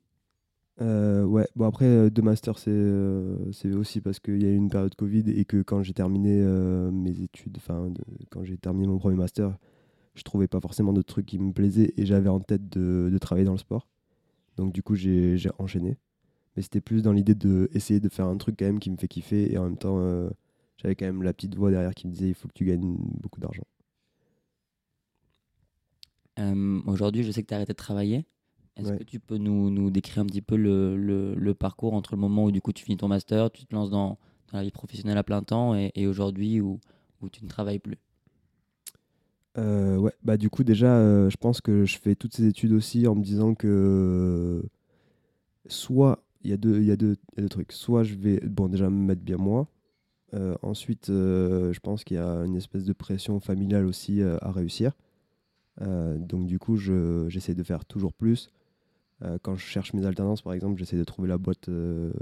Euh, 0.81 1.25
ouais, 1.25 1.47
bon 1.57 1.67
après, 1.67 1.85
euh, 1.85 2.11
deux 2.11 2.23
masters, 2.23 2.59
c'est 2.59 2.71
euh, 2.71 3.37
aussi 3.75 4.01
parce 4.01 4.19
qu'il 4.19 4.43
y 4.43 4.47
a 4.47 4.49
eu 4.49 4.55
une 4.57 4.71
période 4.71 4.95
Covid 4.95 5.25
et 5.31 5.45
que 5.45 5.63
quand 5.63 5.83
j'ai 5.83 5.93
terminé 5.93 6.41
euh, 6.43 6.91
mes 6.91 7.21
études, 7.21 7.57
enfin, 7.59 7.93
quand 8.31 8.45
j'ai 8.45 8.57
terminé 8.57 8.87
mon 8.87 8.99
premier 8.99 9.17
master, 9.17 9.59
je 10.15 10.23
trouvais 10.23 10.49
pas 10.49 10.61
forcément 10.61 10.93
de 10.93 11.03
trucs 11.03 11.27
qui 11.27 11.39
me 11.39 11.53
plaisaient 11.53 11.93
et 11.97 12.07
j'avais 12.07 12.31
en 12.31 12.41
tête 12.41 12.69
de, 12.71 13.11
de 13.13 13.19
travailler 13.19 13.45
dans 13.45 13.53
le 13.53 13.59
sport. 13.59 13.89
Donc 14.57 14.73
du 14.73 14.83
coup, 14.83 14.95
j'ai 14.95 15.37
enchaîné. 15.59 15.99
Mais 16.57 16.63
c'était 16.63 16.81
plus 16.81 17.03
dans 17.03 17.13
l'idée 17.13 17.35
d'essayer 17.35 18.01
de 18.01 18.09
faire 18.09 18.27
un 18.27 18.37
truc 18.37 18.57
quand 18.59 18.67
même 18.67 18.81
qui 18.81 18.91
me 18.91 18.97
fait 18.97 19.09
kiffer 19.09 19.53
et 19.53 19.59
en 19.59 19.65
même 19.65 19.77
temps, 19.79 19.99
j'avais 20.79 20.97
quand 20.97 21.07
même 21.07 21.23
la 21.23 21.33
petite 21.33 21.55
voix 21.57 21.71
derrière 21.71 21.95
qui 21.95 22.09
me 22.09 22.13
disait 22.13 22.29
il 22.29 22.35
faut 22.35 22.49
que 22.49 22.55
tu 22.55 22.65
gagnes 22.65 22.97
beaucoup 23.21 23.41
d'argent. 23.41 23.65
Aujourd'hui, 26.87 27.23
je 27.23 27.31
sais 27.31 27.43
que 27.43 27.49
tu 27.49 27.55
as 27.55 27.59
arrêté 27.59 27.73
de 27.73 27.77
travailler. 27.77 28.25
Est-ce 28.77 28.93
Ouais. 28.93 28.99
que 28.99 29.05
tu 29.05 29.21
peux 29.21 29.37
nous, 29.37 29.71
nous 29.71 29.91
décrire 29.91 30.23
un 30.23 30.27
petit 30.27 30.43
peu 30.43 30.57
le, 30.57 30.97
le, 30.97 31.35
le 31.35 31.55
parcours 31.55 31.95
entre 31.95 32.15
le 32.15 32.21
moment 32.21 32.45
où 32.45 32.51
du 32.53 32.61
coup 32.61 32.73
tu 32.73 32.85
finis 32.85 32.97
ton 32.97 33.09
master, 33.09 33.51
tu 33.51 33.65
te 33.67 33.75
lances 33.75 33.91
dans, 33.91 34.19
dans 34.53 34.59
la 34.59 34.63
vie 34.65 34.71
professionnelle 34.71 35.19
à 35.19 35.23
plein 35.25 35.43
temps 35.43 35.75
et, 35.75 35.93
et 35.95 36.07
aujourd'hui 36.07 36.61
où, 36.61 36.81
où 37.21 37.29
tu 37.29 37.45
ne 37.45 37.49
travailles 37.49 37.79
plus? 37.81 37.99
Euh, 39.59 39.97
ouais, 39.97 40.13
bah 40.23 40.37
du 40.37 40.49
coup 40.49 40.63
déjà, 40.65 40.95
euh, 40.97 41.29
je 41.29 41.37
pense 41.37 41.61
que 41.61 41.85
je 41.85 41.99
fais 41.99 42.15
toutes 42.15 42.35
ces 42.35 42.47
études 42.47 42.73
aussi 42.73 43.07
en 43.07 43.15
me 43.17 43.23
disant 43.23 43.55
que 43.55 44.63
soit 45.67 46.23
il 46.43 46.51
y 46.51 46.53
a 46.53 46.57
deux, 46.57 46.79
il 46.79 46.85
y 46.85 46.89
y 46.89 46.93
a 46.93 46.97
deux 46.97 47.17
trucs. 47.49 47.73
Soit 47.73 48.03
je 48.05 48.15
vais, 48.15 48.41
bon 48.41 48.69
déjà 48.69 48.89
me 48.91 48.97
mettre 49.07 49.23
bien 49.23 49.37
moi. 49.37 49.69
Euh, 50.35 50.57
ensuite, 50.63 51.07
je 51.09 51.79
pense 51.81 52.05
qu'il 52.05 52.17
y 52.17 52.21
a 52.21 52.45
une 52.45 52.57
espèce 52.57 52.85
de 52.85 52.93
pression 52.93 53.41
familiale 53.41 53.87
aussi 53.87 54.23
à 54.23 54.53
réussir. 54.53 54.93
Donc 55.81 56.47
du 56.47 56.59
coup, 56.59 56.77
je, 56.77 57.27
j'essaie 57.29 57.55
de 57.55 57.63
faire 57.63 57.85
toujours 57.85 58.13
plus. 58.13 58.51
Euh, 59.23 59.39
quand 59.43 59.55
je 59.57 59.65
cherche 59.65 59.93
mes 59.93 60.05
alternances, 60.07 60.43
par 60.43 60.53
exemple, 60.53 60.79
j'essaie 60.79 60.97
de 60.97 61.05
trouver 61.05 61.29
la 61.29 61.39
boîte 61.39 61.69
euh, 61.69 62.13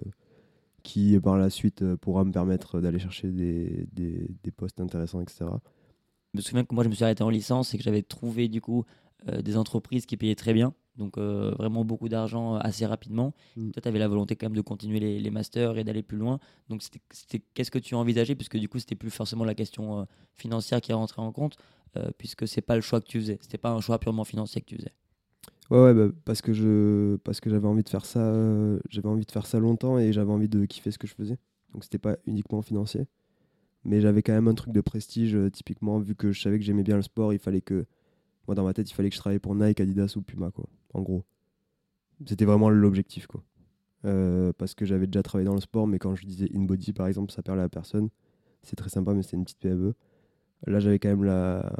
qui, 0.82 1.18
par 1.20 1.38
la 1.38 1.50
suite, 1.50 1.82
euh, 1.82 1.96
pourra 1.96 2.24
me 2.24 2.32
permettre 2.32 2.80
d'aller 2.80 2.98
chercher 2.98 3.30
des, 3.30 3.86
des, 3.92 4.28
des 4.42 4.50
postes 4.50 4.80
intéressants, 4.80 5.20
etc. 5.20 5.46
Je 6.34 6.38
me 6.38 6.42
souviens 6.42 6.64
que 6.64 6.74
moi 6.74 6.84
je 6.84 6.88
me 6.88 6.94
suis 6.94 7.04
arrêté 7.04 7.22
en 7.22 7.30
licence 7.30 7.74
et 7.74 7.78
que 7.78 7.84
j'avais 7.84 8.02
trouvé 8.02 8.48
du 8.48 8.60
coup 8.60 8.84
des 9.42 9.56
entreprises 9.56 10.06
qui 10.06 10.16
payaient 10.16 10.36
très 10.36 10.54
bien, 10.54 10.74
donc 10.98 11.16
euh, 11.16 11.52
vraiment 11.58 11.84
beaucoup 11.84 12.08
d'argent 12.08 12.54
assez 12.56 12.84
rapidement. 12.86 13.32
Mm. 13.56 13.70
Toi, 13.70 13.82
tu 13.82 13.88
avais 13.88 13.98
la 13.98 14.08
volonté 14.08 14.36
quand 14.36 14.46
même 14.46 14.56
de 14.56 14.60
continuer 14.60 15.00
les, 15.00 15.18
les 15.20 15.30
masters 15.30 15.78
et 15.78 15.84
d'aller 15.84 16.02
plus 16.02 16.18
loin. 16.18 16.38
Donc 16.68 16.82
c'était- 16.82 17.42
qu'est-ce 17.54 17.70
que 17.70 17.78
tu 17.78 17.94
envisageais? 17.94 18.34
Puisque 18.34 18.58
du 18.58 18.68
coup 18.68 18.78
c'était 18.78 18.94
plus 18.94 19.10
forcément 19.10 19.44
la 19.44 19.54
question 19.54 20.00
euh, 20.00 20.04
financière 20.34 20.80
qui 20.80 20.92
rentrait 20.92 21.22
en 21.22 21.32
compte 21.32 21.56
euh, 21.96 22.10
puisque 22.18 22.46
c'est 22.46 22.60
pas 22.60 22.74
le 22.76 22.80
choix 22.82 23.00
que 23.00 23.06
tu 23.06 23.18
faisais, 23.20 23.38
c'était 23.40 23.58
pas 23.58 23.70
un 23.70 23.80
choix 23.80 23.98
purement 23.98 24.24
financier 24.24 24.60
que 24.60 24.66
tu 24.66 24.76
faisais. 24.76 24.92
Ouais, 25.70 25.78
ouais, 25.78 25.94
bah, 25.94 26.08
parce 26.24 26.40
que 26.40 26.52
je 26.54 27.16
parce 27.18 27.40
que 27.40 27.50
j'avais 27.50 27.66
envie 27.66 27.82
de 27.82 27.88
faire 27.90 28.06
ça, 28.06 28.20
euh, 28.20 28.78
j'avais 28.88 29.08
envie 29.08 29.26
de 29.26 29.30
faire 29.30 29.46
ça 29.46 29.58
longtemps 29.58 29.98
et 29.98 30.12
j'avais 30.14 30.32
envie 30.32 30.48
de 30.48 30.64
kiffer 30.64 30.90
ce 30.90 30.98
que 30.98 31.06
je 31.06 31.14
faisais. 31.14 31.38
Donc 31.74 31.84
c'était 31.84 31.98
pas 31.98 32.16
uniquement 32.26 32.62
financier, 32.62 33.06
mais 33.84 34.00
j'avais 34.00 34.22
quand 34.22 34.32
même 34.32 34.48
un 34.48 34.54
truc 34.54 34.72
de 34.72 34.80
prestige 34.82 35.34
euh, 35.36 35.50
typiquement 35.50 35.98
vu 36.00 36.14
que 36.16 36.32
je 36.32 36.40
savais 36.42 36.58
que 36.58 36.64
j'aimais 36.64 36.84
bien 36.84 36.96
le 36.96 37.02
sport, 37.02 37.32
il 37.34 37.40
fallait 37.40 37.62
que 37.62 37.86
moi 38.48 38.54
dans 38.56 38.64
ma 38.64 38.74
tête, 38.74 38.90
il 38.90 38.94
fallait 38.94 39.10
que 39.10 39.16
je 39.16 39.20
travaille 39.20 39.40
pour 39.40 39.54
Nike, 39.56 39.80
Adidas 39.80 40.14
ou 40.16 40.22
Puma 40.22 40.50
quoi. 40.52 40.66
En 40.94 41.02
gros, 41.02 41.24
c'était 42.26 42.44
vraiment 42.44 42.70
l'objectif 42.70 43.26
quoi. 43.26 43.42
Euh, 44.04 44.52
parce 44.58 44.74
que 44.74 44.86
j'avais 44.86 45.06
déjà 45.06 45.22
travaillé 45.22 45.46
dans 45.46 45.54
le 45.54 45.60
sport, 45.60 45.86
mais 45.88 45.98
quand 45.98 46.14
je 46.16 46.26
disais 46.26 46.48
InBody 46.54 46.92
par 46.92 47.06
exemple, 47.08 47.32
ça 47.32 47.42
parlait 47.42 47.62
à 47.62 47.68
personne. 47.68 48.10
C'est 48.62 48.76
très 48.76 48.90
sympa, 48.90 49.14
mais 49.14 49.22
c'était 49.22 49.36
une 49.38 49.44
petite 49.44 49.60
PME. 49.60 49.94
Là, 50.66 50.80
j'avais 50.80 50.98
quand 50.98 51.08
même 51.10 51.24
la 51.24 51.72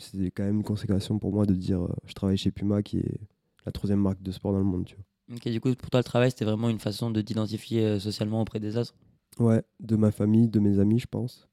c'était 0.00 0.30
quand 0.30 0.44
même 0.44 0.56
une 0.56 0.62
consécration 0.64 1.18
pour 1.18 1.32
moi 1.32 1.46
de 1.46 1.54
dire 1.54 1.82
euh, 1.82 1.94
je 2.06 2.14
travaille 2.14 2.36
chez 2.36 2.50
Puma 2.50 2.82
qui 2.82 2.98
est 2.98 3.20
la 3.66 3.72
troisième 3.72 4.00
marque 4.00 4.22
de 4.22 4.32
sport 4.32 4.52
dans 4.52 4.58
le 4.58 4.64
monde, 4.64 4.86
tu 4.86 4.96
Ok, 5.32 5.48
du 5.48 5.60
coup 5.60 5.72
pour 5.74 5.90
toi 5.90 6.00
le 6.00 6.04
travail 6.04 6.30
c'était 6.30 6.44
vraiment 6.44 6.68
une 6.68 6.80
façon 6.80 7.10
de 7.10 7.20
t'identifier 7.20 7.84
euh, 7.84 7.98
socialement 8.00 8.40
auprès 8.40 8.58
des 8.60 8.76
autres? 8.76 8.94
vois. 9.36 9.54
Ouais, 9.54 9.62
de 9.80 9.96
ma 9.96 10.10
famille, 10.10 10.48
de 10.48 10.60
mes 10.60 10.78
amis, 10.78 10.98
je 10.98 11.06
pense. 11.06 11.48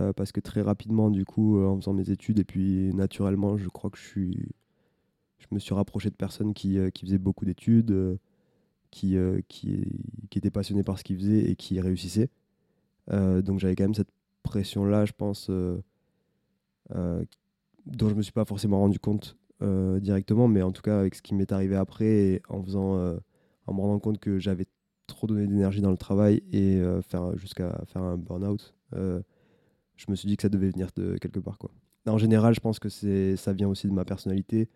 Euh, 0.00 0.12
parce 0.12 0.32
que 0.32 0.40
très 0.40 0.60
rapidement, 0.62 1.10
du 1.10 1.24
coup, 1.24 1.58
euh, 1.58 1.66
en 1.66 1.76
faisant 1.76 1.92
mes 1.92 2.10
études, 2.10 2.38
et 2.38 2.44
puis 2.44 2.92
naturellement, 2.94 3.56
je 3.56 3.68
crois 3.68 3.90
que 3.90 3.98
je 3.98 4.04
suis. 4.04 4.48
Je 5.38 5.46
me 5.52 5.58
suis 5.58 5.74
rapproché 5.74 6.10
de 6.10 6.14
personnes 6.14 6.54
qui, 6.54 6.78
euh, 6.78 6.90
qui 6.90 7.04
faisaient 7.04 7.18
beaucoup 7.18 7.44
d'études, 7.44 8.18
qui, 8.90 9.16
qui, 9.48 9.84
qui 10.30 10.38
était 10.38 10.50
passionné 10.50 10.82
par 10.82 10.98
ce 10.98 11.04
qu'il 11.04 11.16
faisait 11.18 11.50
et 11.50 11.56
qui 11.56 11.80
réussissait. 11.80 12.30
Euh, 13.12 13.42
donc 13.42 13.58
j'avais 13.60 13.74
quand 13.76 13.84
même 13.84 13.94
cette 13.94 14.12
pression-là, 14.42 15.04
je 15.04 15.12
pense, 15.12 15.50
dont 17.86 18.08
je 18.08 18.14
me 18.14 18.22
suis 18.22 18.32
pas 18.32 18.44
forcément 18.44 18.78
rendu 18.78 18.98
compte 18.98 19.36
euh, 19.62 20.00
directement, 20.00 20.48
mais 20.48 20.62
en 20.62 20.72
tout 20.72 20.82
cas 20.82 20.98
avec 20.98 21.14
ce 21.14 21.22
qui 21.22 21.34
m'est 21.34 21.52
arrivé 21.52 21.76
après, 21.76 22.06
et 22.06 22.42
en 22.48 22.62
faisant, 22.62 22.96
euh, 22.98 23.16
en 23.66 23.74
me 23.74 23.80
rendant 23.80 23.98
compte 23.98 24.18
que 24.18 24.38
j'avais 24.38 24.66
trop 25.06 25.26
donné 25.26 25.46
d'énergie 25.46 25.80
dans 25.80 25.90
le 25.90 25.96
travail 25.96 26.42
et 26.52 26.76
euh, 26.76 27.02
faire 27.02 27.36
jusqu'à 27.38 27.82
faire 27.86 28.02
un 28.02 28.16
burn-out, 28.16 28.74
je 28.92 30.10
me 30.10 30.16
suis 30.16 30.26
dit 30.26 30.36
que 30.36 30.42
ça 30.42 30.48
devait 30.48 30.70
venir 30.70 30.88
de 30.96 31.16
quelque 31.18 31.38
part, 31.38 31.58
quoi. 31.58 31.70
En 32.06 32.18
général, 32.18 32.54
je 32.54 32.60
pense 32.60 32.78
que 32.78 32.88
c'est, 32.88 33.36
ça 33.36 33.52
vient 33.52 33.68
aussi 33.68 33.86
de 33.86 33.92
ma 33.92 34.04
personnalité, 34.04 34.68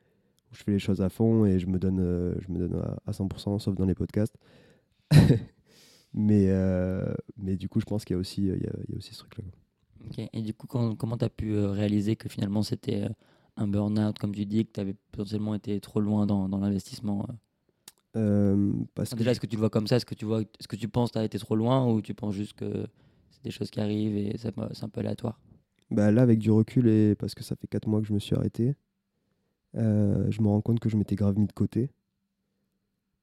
où 0.50 0.54
je 0.54 0.62
fais 0.62 0.70
les 0.70 0.78
choses 0.78 1.02
à 1.02 1.08
fond 1.08 1.44
et 1.44 1.58
je 1.58 1.66
me 1.66 1.78
donne, 1.78 2.34
je 2.40 2.52
me 2.52 2.58
donne 2.58 2.80
à, 2.80 2.96
à 3.06 3.10
100%, 3.10 3.58
sauf 3.58 3.74
dans 3.74 3.84
les 3.84 3.94
podcasts. 3.94 4.34
mais, 6.14 6.48
mais 7.36 7.56
du 7.56 7.68
coup, 7.68 7.80
je 7.80 7.84
pense 7.84 8.04
qu'il 8.04 8.14
y 8.14 8.16
a 8.16 8.20
aussi, 8.20 8.46
il 8.46 8.62
y 8.62 8.66
a, 8.66 8.96
aussi 8.96 9.12
ce 9.12 9.18
truc-là. 9.18 9.44
quoi. 9.50 9.67
Et 10.32 10.42
du 10.42 10.54
coup, 10.54 10.66
quand- 10.66 10.94
comment 10.96 11.16
tu 11.18 11.24
as 11.24 11.30
pu 11.30 11.52
euh, 11.54 11.70
réaliser 11.70 12.16
que 12.16 12.28
finalement 12.28 12.62
c'était 12.62 13.04
euh, 13.04 13.08
un 13.56 13.68
burn-out, 13.68 14.18
comme 14.18 14.34
tu 14.34 14.46
dis, 14.46 14.64
que 14.66 14.72
tu 14.72 14.80
avais 14.80 14.94
potentiellement 15.12 15.54
été 15.54 15.80
trop 15.80 16.00
loin 16.00 16.26
dans, 16.26 16.48
dans 16.48 16.58
l'investissement 16.58 17.26
euh? 18.16 18.72
Parce 18.94 19.08
Enfin, 19.08 19.16
que 19.16 19.18
Déjà, 19.18 19.30
est-ce 19.32 19.40
que 19.40 19.46
tu 19.46 19.56
le 19.56 19.60
vois 19.60 19.70
comme 19.70 19.86
ça? 19.86 19.96
Est-ce 19.96 20.06
que 20.06 20.14
tu 20.14 20.24
vois, 20.24 20.40
est-ce 20.42 20.68
que 20.68 20.76
tu 20.76 20.88
penses 20.88 21.10
que 21.10 21.14
tu 21.14 21.18
as 21.20 21.24
été 21.24 21.38
trop 21.38 21.56
loin 21.56 21.86
ou 21.90 22.00
tu 22.00 22.14
penses 22.14 22.34
juste 22.34 22.54
que 22.54 22.86
c'est 23.30 23.42
des 23.44 23.50
choses 23.50 23.70
qui 23.70 23.80
arrivent 23.80 24.16
et 24.16 24.36
c'est 24.38 24.48
un 24.58 24.88
peu 24.88 25.00
aléatoire? 25.00 25.38
Bah, 25.90 26.10
là, 26.10 26.22
avec 26.22 26.38
du 26.38 26.50
recul, 26.50 26.88
et 26.88 27.14
parce 27.14 27.34
que 27.34 27.42
ça 27.42 27.56
fait 27.56 27.66
4 27.66 27.86
mois 27.88 28.00
que 28.00 28.06
je 28.06 28.12
me 28.12 28.18
suis 28.18 28.34
arrêté, 28.34 28.74
je 29.74 30.42
me 30.42 30.48
rends 30.48 30.60
compte 30.60 30.80
que 30.80 30.88
je 30.88 30.96
m'étais 30.96 31.16
grave 31.16 31.38
mis 31.38 31.46
de 31.46 31.52
côté. 31.52 31.90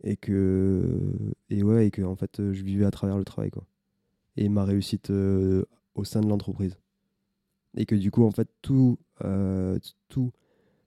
Et 0.03 0.17
que, 0.17 1.33
et 1.49 1.63
ouais, 1.63 1.87
et 1.87 1.91
que 1.91 2.01
en 2.03 2.15
fait, 2.15 2.37
je 2.37 2.63
vivais 2.63 2.85
à 2.85 2.91
travers 2.91 3.17
le 3.17 3.25
travail. 3.25 3.49
Quoi. 3.49 3.65
Et 4.37 4.49
ma 4.49 4.65
réussite 4.65 5.11
au 5.95 6.03
sein 6.03 6.21
de 6.21 6.27
l'entreprise. 6.29 6.77
Et 7.77 7.85
que 7.85 7.95
du 7.95 8.11
coup, 8.11 8.23
en 8.25 8.31
fait, 8.31 8.47
tout, 8.61 8.97
euh, 9.23 9.77
tout 10.09 10.31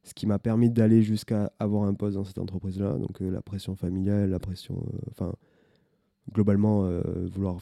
ce 0.04 0.14
qui 0.14 0.26
m'a 0.26 0.38
permis 0.38 0.70
d'aller 0.70 1.02
jusqu'à 1.02 1.52
avoir 1.58 1.84
un 1.84 1.94
poste 1.94 2.16
dans 2.16 2.24
cette 2.24 2.38
entreprise-là, 2.38 2.94
donc 2.98 3.20
euh, 3.22 3.30
la 3.30 3.42
pression 3.42 3.76
familiale, 3.76 4.30
la 4.30 4.38
pression. 4.38 4.76
euh, 4.94 4.98
Enfin, 5.10 5.34
globalement, 6.32 6.82
vouloir, 7.32 7.58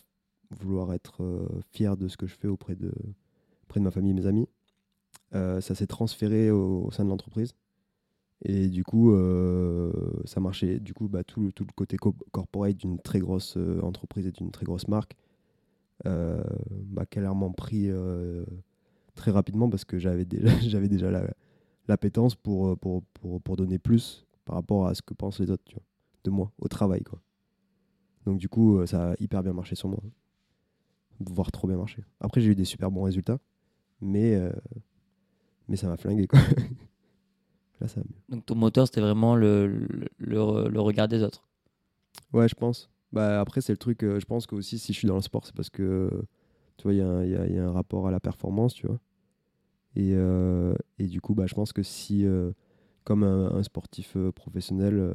vouloir 0.61 0.93
être 0.93 1.23
fier 1.73 1.97
de 1.97 2.09
ce 2.09 2.17
que 2.17 2.27
je 2.27 2.35
fais 2.35 2.49
auprès 2.49 2.75
de, 2.75 2.93
auprès 3.65 3.81
de 3.81 3.85
ma 3.85 3.91
famille 3.93 4.11
et 4.11 4.15
mes 4.15 4.27
amis. 4.27 4.49
Ça 5.33 5.75
s'est 5.75 5.87
transféré 5.87 6.51
au, 6.51 6.91
sein 6.91 7.05
de 7.05 7.11
l'entreprise. 7.11 7.55
Et 8.45 8.69
du 8.69 8.85
coup, 8.85 9.15
ça 10.25 10.41
marchait. 10.41 10.81
Du 10.81 10.95
coup, 10.95 11.09
bah, 11.09 11.25
tout, 11.25 11.41
le- 11.41 11.53
tout 11.53 11.65
le 11.65 11.73
côté 11.75 11.97
co- 11.97 12.17
corporate 12.33 12.77
d'une 12.77 12.99
très 12.99 13.21
grosse 13.21 13.57
entreprise 13.83 14.27
et 14.27 14.33
d'une 14.33 14.51
très 14.51 14.65
grosse 14.67 14.89
marque 14.89 15.17
euh, 16.05 16.43
m'a 16.93 17.07
clairement 17.07 17.53
pris 17.53 17.89
euh, 17.89 18.45
très 19.15 19.31
rapidement 19.31 19.69
parce 19.71 19.85
que 19.85 19.99
j'avais 19.99 20.25
déjà, 20.25 20.59
j'avais 20.61 20.89
déjà 20.89 21.11
la, 21.11 21.23
l'appétence 21.89 22.35
pour, 22.35 22.69
euh, 22.69 22.77
pour, 22.77 23.03
pour, 23.15 23.41
pour 23.41 23.57
donner 23.57 23.79
plus 23.79 24.27
par 24.45 24.57
rapport 24.57 24.87
à 24.87 24.95
ce 24.95 25.03
que 25.03 25.15
pensent 25.15 25.41
les 25.41 25.51
autres 25.51 25.65
tu 25.65 25.75
vois, 25.75 25.85
de 26.25 26.31
moi, 26.31 26.53
au 26.59 26.69
travail. 26.69 27.03
Quoi. 27.03 27.21
Donc 28.27 28.39
du 28.39 28.49
coup, 28.49 28.85
ça 28.87 29.13
a 29.13 29.15
hyper 29.21 29.43
bien 29.43 29.53
marché 29.53 29.75
sur 29.75 29.89
moi. 29.89 30.01
Voire 31.21 31.51
trop 31.51 31.67
bien 31.67 31.79
marché. 31.79 32.05
Après, 32.21 32.41
j'ai 32.43 32.51
eu 32.51 32.55
des 32.55 32.67
super 32.67 32.91
bons 32.91 33.03
résultats, 33.05 33.39
mais, 34.03 34.35
euh, 34.35 34.53
mais 35.69 35.77
ça 35.77 35.89
m'a 35.89 35.97
flingué. 35.97 36.27
Quoi. 36.27 36.39
Là, 37.81 37.89
ça. 37.89 38.01
Donc 38.29 38.45
ton 38.47 38.55
moteur, 38.55 38.87
c'était 38.87 39.01
vraiment 39.01 39.35
le, 39.35 39.67
le, 39.67 40.07
le- 40.19 40.69
le 40.69 40.81
regard 40.81 41.09
des 41.09 41.23
autres. 41.23 41.47
Ouais, 42.33 42.49
je 42.49 42.55
pense. 42.55 42.91
Bah, 43.13 43.41
après, 43.41 43.61
c'est 43.61 43.73
le 43.73 43.79
truc, 43.79 44.03
euh, 44.03 44.21
je 44.21 44.27
pense 44.27 44.47
que 44.47 44.55
aussi, 44.55 44.79
si 44.79 44.93
je 44.93 44.99
suis 44.99 45.09
dans 45.09 45.15
le 45.17 45.23
sport, 45.23 45.47
c'est 45.47 45.55
parce 45.55 45.71
que, 45.71 46.11
tu 46.77 46.83
vois, 46.85 46.93
il 46.95 46.99
y, 46.99 47.01
a 47.01 47.09
un- 47.09 47.25
il 47.25 47.31
y 47.31 47.37
a- 47.37 47.47
il 47.47 47.55
y 47.55 47.59
a 47.59 47.67
un 47.67 47.73
rapport 47.73 48.07
à 48.09 48.11
la 48.11 48.21
performance, 48.21 48.75
tu 48.75 48.87
vois. 48.87 48.99
Et, 49.95 50.13
euh, 50.15 50.75
et 50.99 51.07
du 51.07 51.21
coup, 51.21 51.35
bah, 51.35 51.47
je 51.47 51.55
pense 51.55 51.73
que 51.73 51.83
si, 51.83 52.27
euh, 52.27 52.53
comme 53.05 53.23
un, 53.23 53.53
un 53.55 53.63
sportif 53.63 54.17
professionnel, 54.35 55.15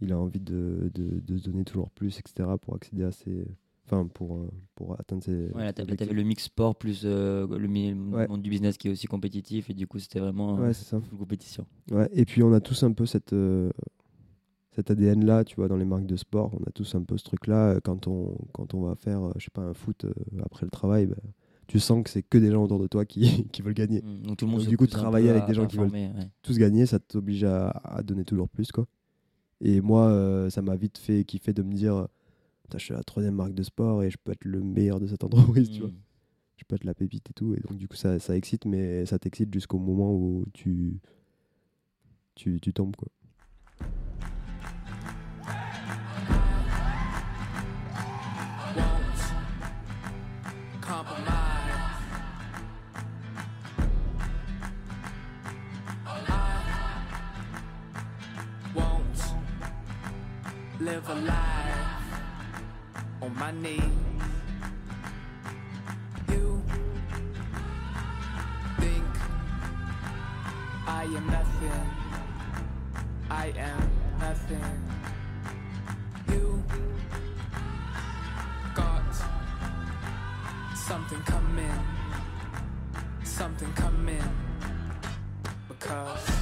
il 0.00 0.12
a 0.12 0.18
envie 0.18 0.40
de, 0.40 0.90
de, 0.94 1.38
donner 1.38 1.64
toujours 1.64 1.90
plus, 1.90 2.18
etc., 2.18 2.56
pour 2.58 2.74
accéder 2.74 3.04
à 3.04 3.12
ses... 3.12 3.46
Enfin, 3.86 4.06
pour, 4.06 4.46
pour 4.76 4.98
atteindre 5.00 5.22
ses... 5.24 5.50
Ouais, 5.52 5.72
t'avais 5.72 5.96
le 6.06 6.22
mix 6.22 6.44
sport 6.44 6.76
plus 6.76 7.04
le 7.04 7.44
Ouais. 7.50 8.28
monde 8.28 8.40
du 8.40 8.48
business 8.48 8.78
qui 8.78 8.86
est 8.88 8.90
aussi 8.92 9.08
compétitif 9.08 9.68
et 9.68 9.74
du 9.74 9.86
coup, 9.88 9.98
c'était 9.98 10.20
vraiment 10.20 10.54
Ouais, 10.54 10.72
c'est 10.72 10.84
ça. 10.84 11.00
full 11.00 11.18
compétition. 11.18 11.66
Ouais, 11.90 12.08
et 12.12 12.24
puis 12.24 12.42
on 12.44 12.52
a 12.52 12.60
tous 12.60 12.82
un 12.84 12.92
peu 12.92 13.04
cette, 13.04 13.34
cet 14.72 14.90
ADN-là, 14.90 15.44
tu 15.44 15.56
vois, 15.56 15.68
dans 15.68 15.76
les 15.76 15.84
marques 15.84 16.06
de 16.06 16.16
sport. 16.16 16.52
On 16.54 16.62
a 16.64 16.70
tous 16.72 16.94
un 16.94 17.02
peu 17.02 17.16
ce 17.18 17.24
truc-là. 17.24 17.70
euh, 17.72 17.80
Quand 17.82 18.06
on, 18.06 18.36
quand 18.52 18.72
on 18.74 18.82
va 18.82 18.94
faire, 18.94 19.22
euh, 19.22 19.32
je 19.38 19.44
sais 19.44 19.50
pas, 19.52 19.62
un 19.62 19.74
foot 19.74 20.04
euh, 20.04 20.12
après 20.44 20.64
le 20.66 20.70
travail, 20.70 21.06
bah, 21.06 21.16
tu 21.66 21.78
sens 21.80 22.02
que 22.04 22.10
c'est 22.10 22.22
que 22.22 22.38
des 22.38 22.50
gens 22.50 22.62
autour 22.64 22.78
de 22.80 22.86
toi 22.86 23.04
qui, 23.04 23.46
qui 23.52 23.62
veulent 23.62 23.74
gagner. 23.74 24.00
Mm, 24.02 24.22
Donc 24.26 24.36
tout 24.38 24.44
le 24.46 24.50
monde 24.52 24.60
Donc, 24.60 24.68
du 24.68 24.76
coup, 24.76 24.86
travailler 24.86 25.30
avec 25.30 25.46
des 25.48 25.54
gens 25.54 25.66
qui 25.66 25.76
veulent- 25.76 25.90
ouais. 26.14 26.30
Tous 26.42 26.56
gagner, 26.58 26.86
ça 26.86 26.98
t'oblige 27.00 27.44
à, 27.44 27.68
à 27.70 28.02
donner 28.02 28.24
toujours 28.24 28.48
plus, 28.48 28.70
quoi. 28.72 28.86
Et 29.60 29.80
moi, 29.80 30.06
euh, 30.08 30.48
ça 30.50 30.62
m'a 30.62 30.76
vite 30.76 30.98
fait 30.98 31.24
kiffer 31.24 31.52
de 31.52 31.62
me 31.62 31.72
dire, 31.72 32.06
je 32.72 32.78
suis 32.78 32.94
la 32.94 33.02
troisième 33.02 33.34
marque 33.34 33.52
de 33.54 33.62
sport 33.64 34.02
et 34.04 34.10
je 34.10 34.16
peux 34.22 34.30
être 34.32 34.44
le 34.44 34.62
meilleur 34.62 35.00
de 35.00 35.06
cette 35.08 35.24
entreprise, 35.24 35.68
tu 35.70 35.80
vois. 35.80 35.90
Mm. 35.90 35.94
Je 36.56 36.64
peux 36.64 36.76
être 36.76 36.84
la 36.84 36.94
pépite 36.94 37.28
et 37.28 37.32
tout. 37.32 37.54
Et 37.54 37.60
donc, 37.60 37.76
du 37.76 37.88
coup, 37.88 37.96
ça, 37.96 38.18
ça 38.20 38.36
excite, 38.36 38.66
mais 38.66 39.04
ça 39.06 39.18
t'excite 39.18 39.52
jusqu'au 39.52 39.78
moment 39.78 40.14
où 40.14 40.44
tu, 40.52 41.00
tu, 42.34 42.60
tu 42.60 42.72
tombes, 42.72 42.94
quoi. 42.96 43.08
Live 61.10 61.22
a 61.22 61.26
life 61.26 62.12
on 63.22 63.34
my 63.36 63.50
knees. 63.50 63.82
You 66.28 66.62
think 68.78 69.04
I 70.86 71.04
am 71.04 71.26
nothing. 71.26 71.90
I 73.30 73.52
am 73.56 73.90
nothing. 74.20 74.82
You 76.28 76.62
got 78.74 79.14
something 80.74 81.22
coming, 81.22 81.84
something 83.24 83.72
coming, 83.72 84.22
because 85.68 86.39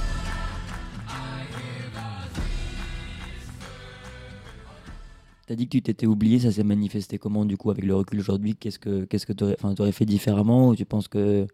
T'as 5.49 5.55
dit 5.55 5.65
que 5.65 5.71
tu 5.71 5.81
t'étais 5.81 6.05
oublié, 6.05 6.37
ça 6.37 6.51
s'est 6.51 6.63
manifesté 6.63 7.17
comment 7.17 7.43
du 7.43 7.57
coup 7.57 7.71
avec 7.71 7.83
le 7.83 7.95
recul 7.95 8.19
aujourd'hui? 8.19 8.55
Qu'est-ce 8.55 8.77
que 8.77 9.05
qu'est-ce 9.05 9.25
que 9.25 9.33
t'aurais 9.33 9.91
fait 9.91 10.05
différemment 10.05 10.75
tu 10.75 10.85
penses 10.85 11.07
que 11.07 11.47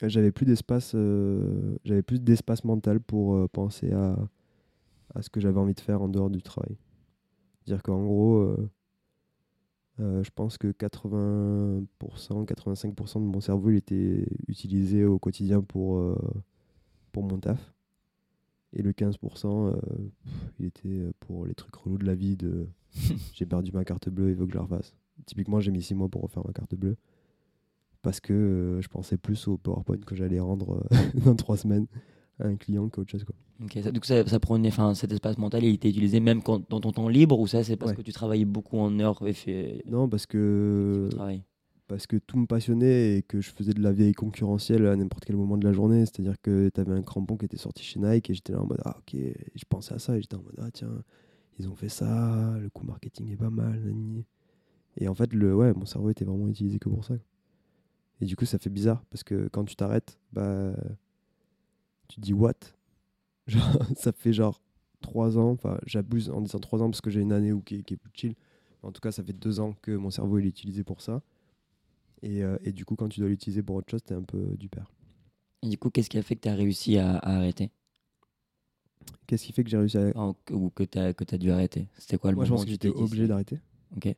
J'avais 0.00 0.30
plus 0.30 0.46
d'espace, 0.46 0.92
euh, 0.94 1.76
j'avais 1.84 2.04
plus 2.04 2.20
d'espace 2.20 2.62
mental 2.62 3.00
pour 3.00 3.34
euh, 3.34 3.48
penser 3.48 3.90
à, 3.90 4.16
à 5.16 5.22
ce 5.22 5.30
que 5.30 5.40
j'avais 5.40 5.58
envie 5.58 5.74
de 5.74 5.80
faire 5.80 6.00
en 6.00 6.08
dehors 6.08 6.30
du 6.30 6.42
travail. 6.42 6.76
Dire 7.66 7.82
qu'en 7.82 8.04
gros, 8.04 8.36
euh, 8.36 8.70
euh, 9.98 10.22
je 10.22 10.30
pense 10.30 10.56
que 10.56 10.68
80%, 10.68 12.44
85% 12.44 13.14
de 13.14 13.26
mon 13.26 13.40
cerveau 13.40 13.70
était 13.70 14.28
utilisé 14.46 15.04
au 15.04 15.18
quotidien 15.18 15.60
pour, 15.60 15.98
euh, 15.98 16.16
pour 17.10 17.24
mon 17.24 17.40
taf. 17.40 17.73
Et 18.74 18.82
le 18.82 18.92
15%, 18.92 19.68
euh, 19.68 19.76
il 20.58 20.66
était 20.66 20.88
euh, 20.88 21.12
pour 21.20 21.46
les 21.46 21.54
trucs 21.54 21.74
relous 21.76 21.98
de 21.98 22.04
la 22.04 22.14
vie 22.14 22.36
de 22.36 22.66
j'ai 23.32 23.46
perdu 23.46 23.70
ma 23.72 23.84
carte 23.84 24.08
bleue, 24.08 24.30
il 24.30 24.36
faut 24.36 24.46
que 24.46 24.52
je 24.52 24.56
la 24.56 24.62
refasse. 24.62 24.94
Typiquement, 25.26 25.60
j'ai 25.60 25.70
mis 25.70 25.80
6 25.82 25.94
mois 25.94 26.08
pour 26.08 26.22
refaire 26.22 26.44
ma 26.46 26.52
carte 26.52 26.74
bleue 26.74 26.96
parce 28.02 28.20
que 28.20 28.32
euh, 28.34 28.80
je 28.82 28.88
pensais 28.88 29.16
plus 29.16 29.48
au 29.48 29.56
PowerPoint 29.56 29.96
que 29.98 30.14
j'allais 30.14 30.40
rendre 30.40 30.84
euh, 30.92 31.20
dans 31.24 31.34
3 31.36 31.56
semaines 31.56 31.86
à 32.40 32.46
un 32.48 32.56
client 32.56 32.88
qu'autre 32.88 33.10
chose. 33.12 33.24
Quoi. 33.24 33.34
Ok, 33.62 33.78
ça, 33.82 33.90
ça, 34.02 34.26
ça 34.26 34.40
prenait, 34.40 34.68
enfin, 34.68 34.94
cet 34.94 35.12
espace 35.12 35.38
mental, 35.38 35.62
il 35.62 35.74
était 35.74 35.88
utilisé 35.88 36.18
même 36.20 36.42
quand, 36.42 36.68
dans 36.68 36.80
ton 36.80 36.90
temps 36.90 37.08
libre 37.08 37.38
ou 37.38 37.46
ça, 37.46 37.62
c'est 37.62 37.76
parce 37.76 37.92
Ouais. 37.92 37.96
que 37.98 38.02
tu 38.02 38.12
travaillais 38.12 38.44
beaucoup 38.44 38.78
en 38.78 38.98
heures 38.98 39.24
et 39.26 39.32
fait 39.32 39.82
Non, 39.86 40.08
parce 40.08 40.26
que. 40.26 41.08
Parce 41.88 42.06
que 42.06 42.16
tout 42.16 42.38
me 42.38 42.46
passionnait 42.46 43.18
et 43.18 43.22
que 43.22 43.40
je 43.40 43.50
faisais 43.50 43.72
de 43.74 43.82
la 43.82 43.92
vieille 43.92 44.14
concurrentielle 44.14 44.86
à 44.86 44.96
n'importe 44.96 45.24
quel 45.24 45.36
moment 45.36 45.56
de 45.58 45.66
la 45.66 45.72
journée. 45.72 46.00
C'est-à-dire 46.06 46.40
que 46.42 46.70
tu 46.74 46.80
avais 46.80 46.92
un 46.92 47.02
crampon 47.02 47.36
qui 47.36 47.44
était 47.46 47.56
sorti 47.58 47.84
chez 47.84 48.00
Nike 48.00 48.30
et 48.30 48.34
j'étais 48.34 48.52
là 48.52 48.62
en 48.62 48.66
mode 48.66 48.80
Ah, 48.84 48.96
ok, 48.98 49.14
je 49.54 49.64
pensais 49.68 49.94
à 49.94 49.98
ça 49.98 50.16
et 50.16 50.22
j'étais 50.22 50.36
en 50.36 50.42
mode 50.42 50.56
Ah, 50.58 50.70
tiens, 50.72 50.90
ils 51.58 51.68
ont 51.68 51.76
fait 51.76 51.88
ça, 51.90 52.56
le 52.60 52.70
coût 52.70 52.86
marketing 52.86 53.30
est 53.32 53.36
pas 53.36 53.50
mal. 53.50 53.80
Et 54.98 55.08
en 55.08 55.14
fait, 55.14 55.32
le, 55.32 55.54
ouais, 55.54 55.72
mon 55.74 55.86
cerveau 55.86 56.10
était 56.10 56.24
vraiment 56.24 56.48
utilisé 56.48 56.78
que 56.78 56.88
pour 56.88 57.04
ça. 57.04 57.14
Et 58.20 58.26
du 58.26 58.36
coup, 58.36 58.44
ça 58.44 58.58
fait 58.58 58.70
bizarre 58.70 59.04
parce 59.10 59.22
que 59.24 59.48
quand 59.48 59.64
tu 59.64 59.76
t'arrêtes, 59.76 60.18
bah, 60.32 60.72
tu 62.08 62.20
dis 62.20 62.32
what? 62.32 62.54
Genre, 63.46 63.78
Ça 63.96 64.12
fait 64.12 64.32
genre 64.32 64.60
3 65.02 65.38
ans, 65.38 65.50
enfin 65.52 65.78
j'abuse 65.86 66.30
en 66.30 66.40
disant 66.42 66.60
3 66.60 66.82
ans 66.82 66.90
parce 66.90 67.00
que 67.02 67.10
j'ai 67.10 67.20
une 67.20 67.32
année 67.32 67.52
où 67.52 67.60
qui, 67.62 67.76
est- 67.76 67.96
plus 67.96 68.10
chill. 68.14 68.34
En 68.82 68.92
tout 68.92 69.00
cas, 69.00 69.12
ça 69.12 69.22
fait 69.24 69.32
2 69.34 69.60
ans 69.60 69.74
que 69.82 69.92
mon 69.92 70.10
cerveau 70.10 70.38
est 70.38 70.44
utilisé 70.44 70.84
pour 70.84 71.00
ça. 71.02 71.22
Et, 72.24 72.42
euh, 72.42 72.56
et 72.64 72.72
du 72.72 72.84
coup, 72.84 72.96
quand 72.96 73.08
tu 73.08 73.20
dois 73.20 73.28
l'utiliser 73.28 73.62
pour 73.62 73.76
autre 73.76 73.90
chose, 73.90 74.02
t'es 74.02 74.14
un 74.14 74.22
peu 74.22 74.56
du 74.58 74.68
père. 74.68 74.90
Et 75.62 75.68
du 75.68 75.76
coup, 75.78 75.90
qu'est-ce 75.90 76.08
qui 76.08 76.16
a 76.18 76.22
fait 76.22 76.36
que 76.36 76.40
tu 76.40 76.48
as 76.48 76.54
réussi 76.54 76.96
à, 76.98 77.16
à 77.18 77.36
arrêter? 77.36 77.70
Qu'est-ce 79.26 79.44
qui 79.44 79.52
fait 79.52 79.62
que 79.62 79.70
j'ai 79.70 79.76
réussi 79.76 79.98
à. 79.98 80.12
Que- 80.46 80.54
Ou 80.54 80.70
que 80.70 80.84
tu 80.84 80.98
as, 80.98 81.12
que 81.12 81.24
as 81.34 81.38
dû 81.38 81.50
arrêter? 81.50 81.86
C'était 81.98 82.16
quoi 82.18 82.30
le 82.30 82.36
Moi, 82.36 82.44
je 82.46 82.50
moment 82.50 82.60
pense 82.60 82.62
où 82.62 82.74
que 82.74 82.76
tu 82.76 82.88
j'étais 82.88 82.98
obligé 83.02 83.26
d'arrêter. 83.26 83.60
Ok. 83.96 84.14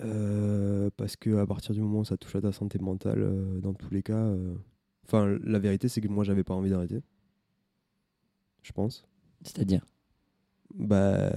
Euh, 0.00 0.90
parce 0.96 1.16
que 1.16 1.36
à 1.36 1.46
partir 1.46 1.74
du 1.74 1.80
moment 1.80 2.00
où 2.00 2.04
ça 2.04 2.16
touche 2.16 2.36
à 2.36 2.40
ta 2.40 2.52
santé 2.52 2.78
mentale, 2.78 3.20
euh, 3.22 3.60
dans 3.60 3.74
tous 3.74 3.92
les 3.92 4.02
cas, 4.02 4.16
euh, 4.16 4.54
enfin 5.04 5.38
la 5.44 5.58
vérité 5.58 5.88
c'est 5.88 6.00
que 6.00 6.08
moi 6.08 6.24
j'avais 6.24 6.44
pas 6.44 6.54
envie 6.54 6.70
d'arrêter. 6.70 7.02
Je 8.62 8.72
pense. 8.72 9.04
C'est-à-dire? 9.42 9.84
Bah, 10.74 11.30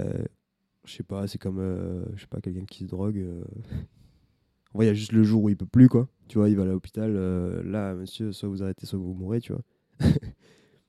je 0.84 0.92
sais 0.92 1.02
pas, 1.02 1.26
c'est 1.26 1.38
comme, 1.38 1.58
euh, 1.58 2.04
je 2.14 2.22
sais 2.22 2.26
pas, 2.28 2.40
quelqu'un 2.40 2.64
qui 2.64 2.84
se 2.84 2.88
drogue. 2.88 3.18
En 4.76 4.80
vrai, 4.80 4.84
il 4.84 4.88
y 4.88 4.90
a 4.90 4.94
juste 4.94 5.12
le 5.12 5.22
jour 5.22 5.42
où 5.42 5.48
il 5.48 5.56
peut 5.56 5.64
plus 5.64 5.88
quoi. 5.88 6.06
Tu 6.28 6.36
vois, 6.36 6.50
il 6.50 6.56
va 6.56 6.64
à 6.64 6.66
l'hôpital. 6.66 7.14
euh, 7.16 7.62
là, 7.62 7.94
monsieur, 7.94 8.30
soit 8.32 8.46
vous 8.46 8.62
arrêtez, 8.62 8.84
soit 8.84 8.98
vous 8.98 9.14
mourrez, 9.14 9.40
tu 9.40 9.54
vois. 9.54 9.62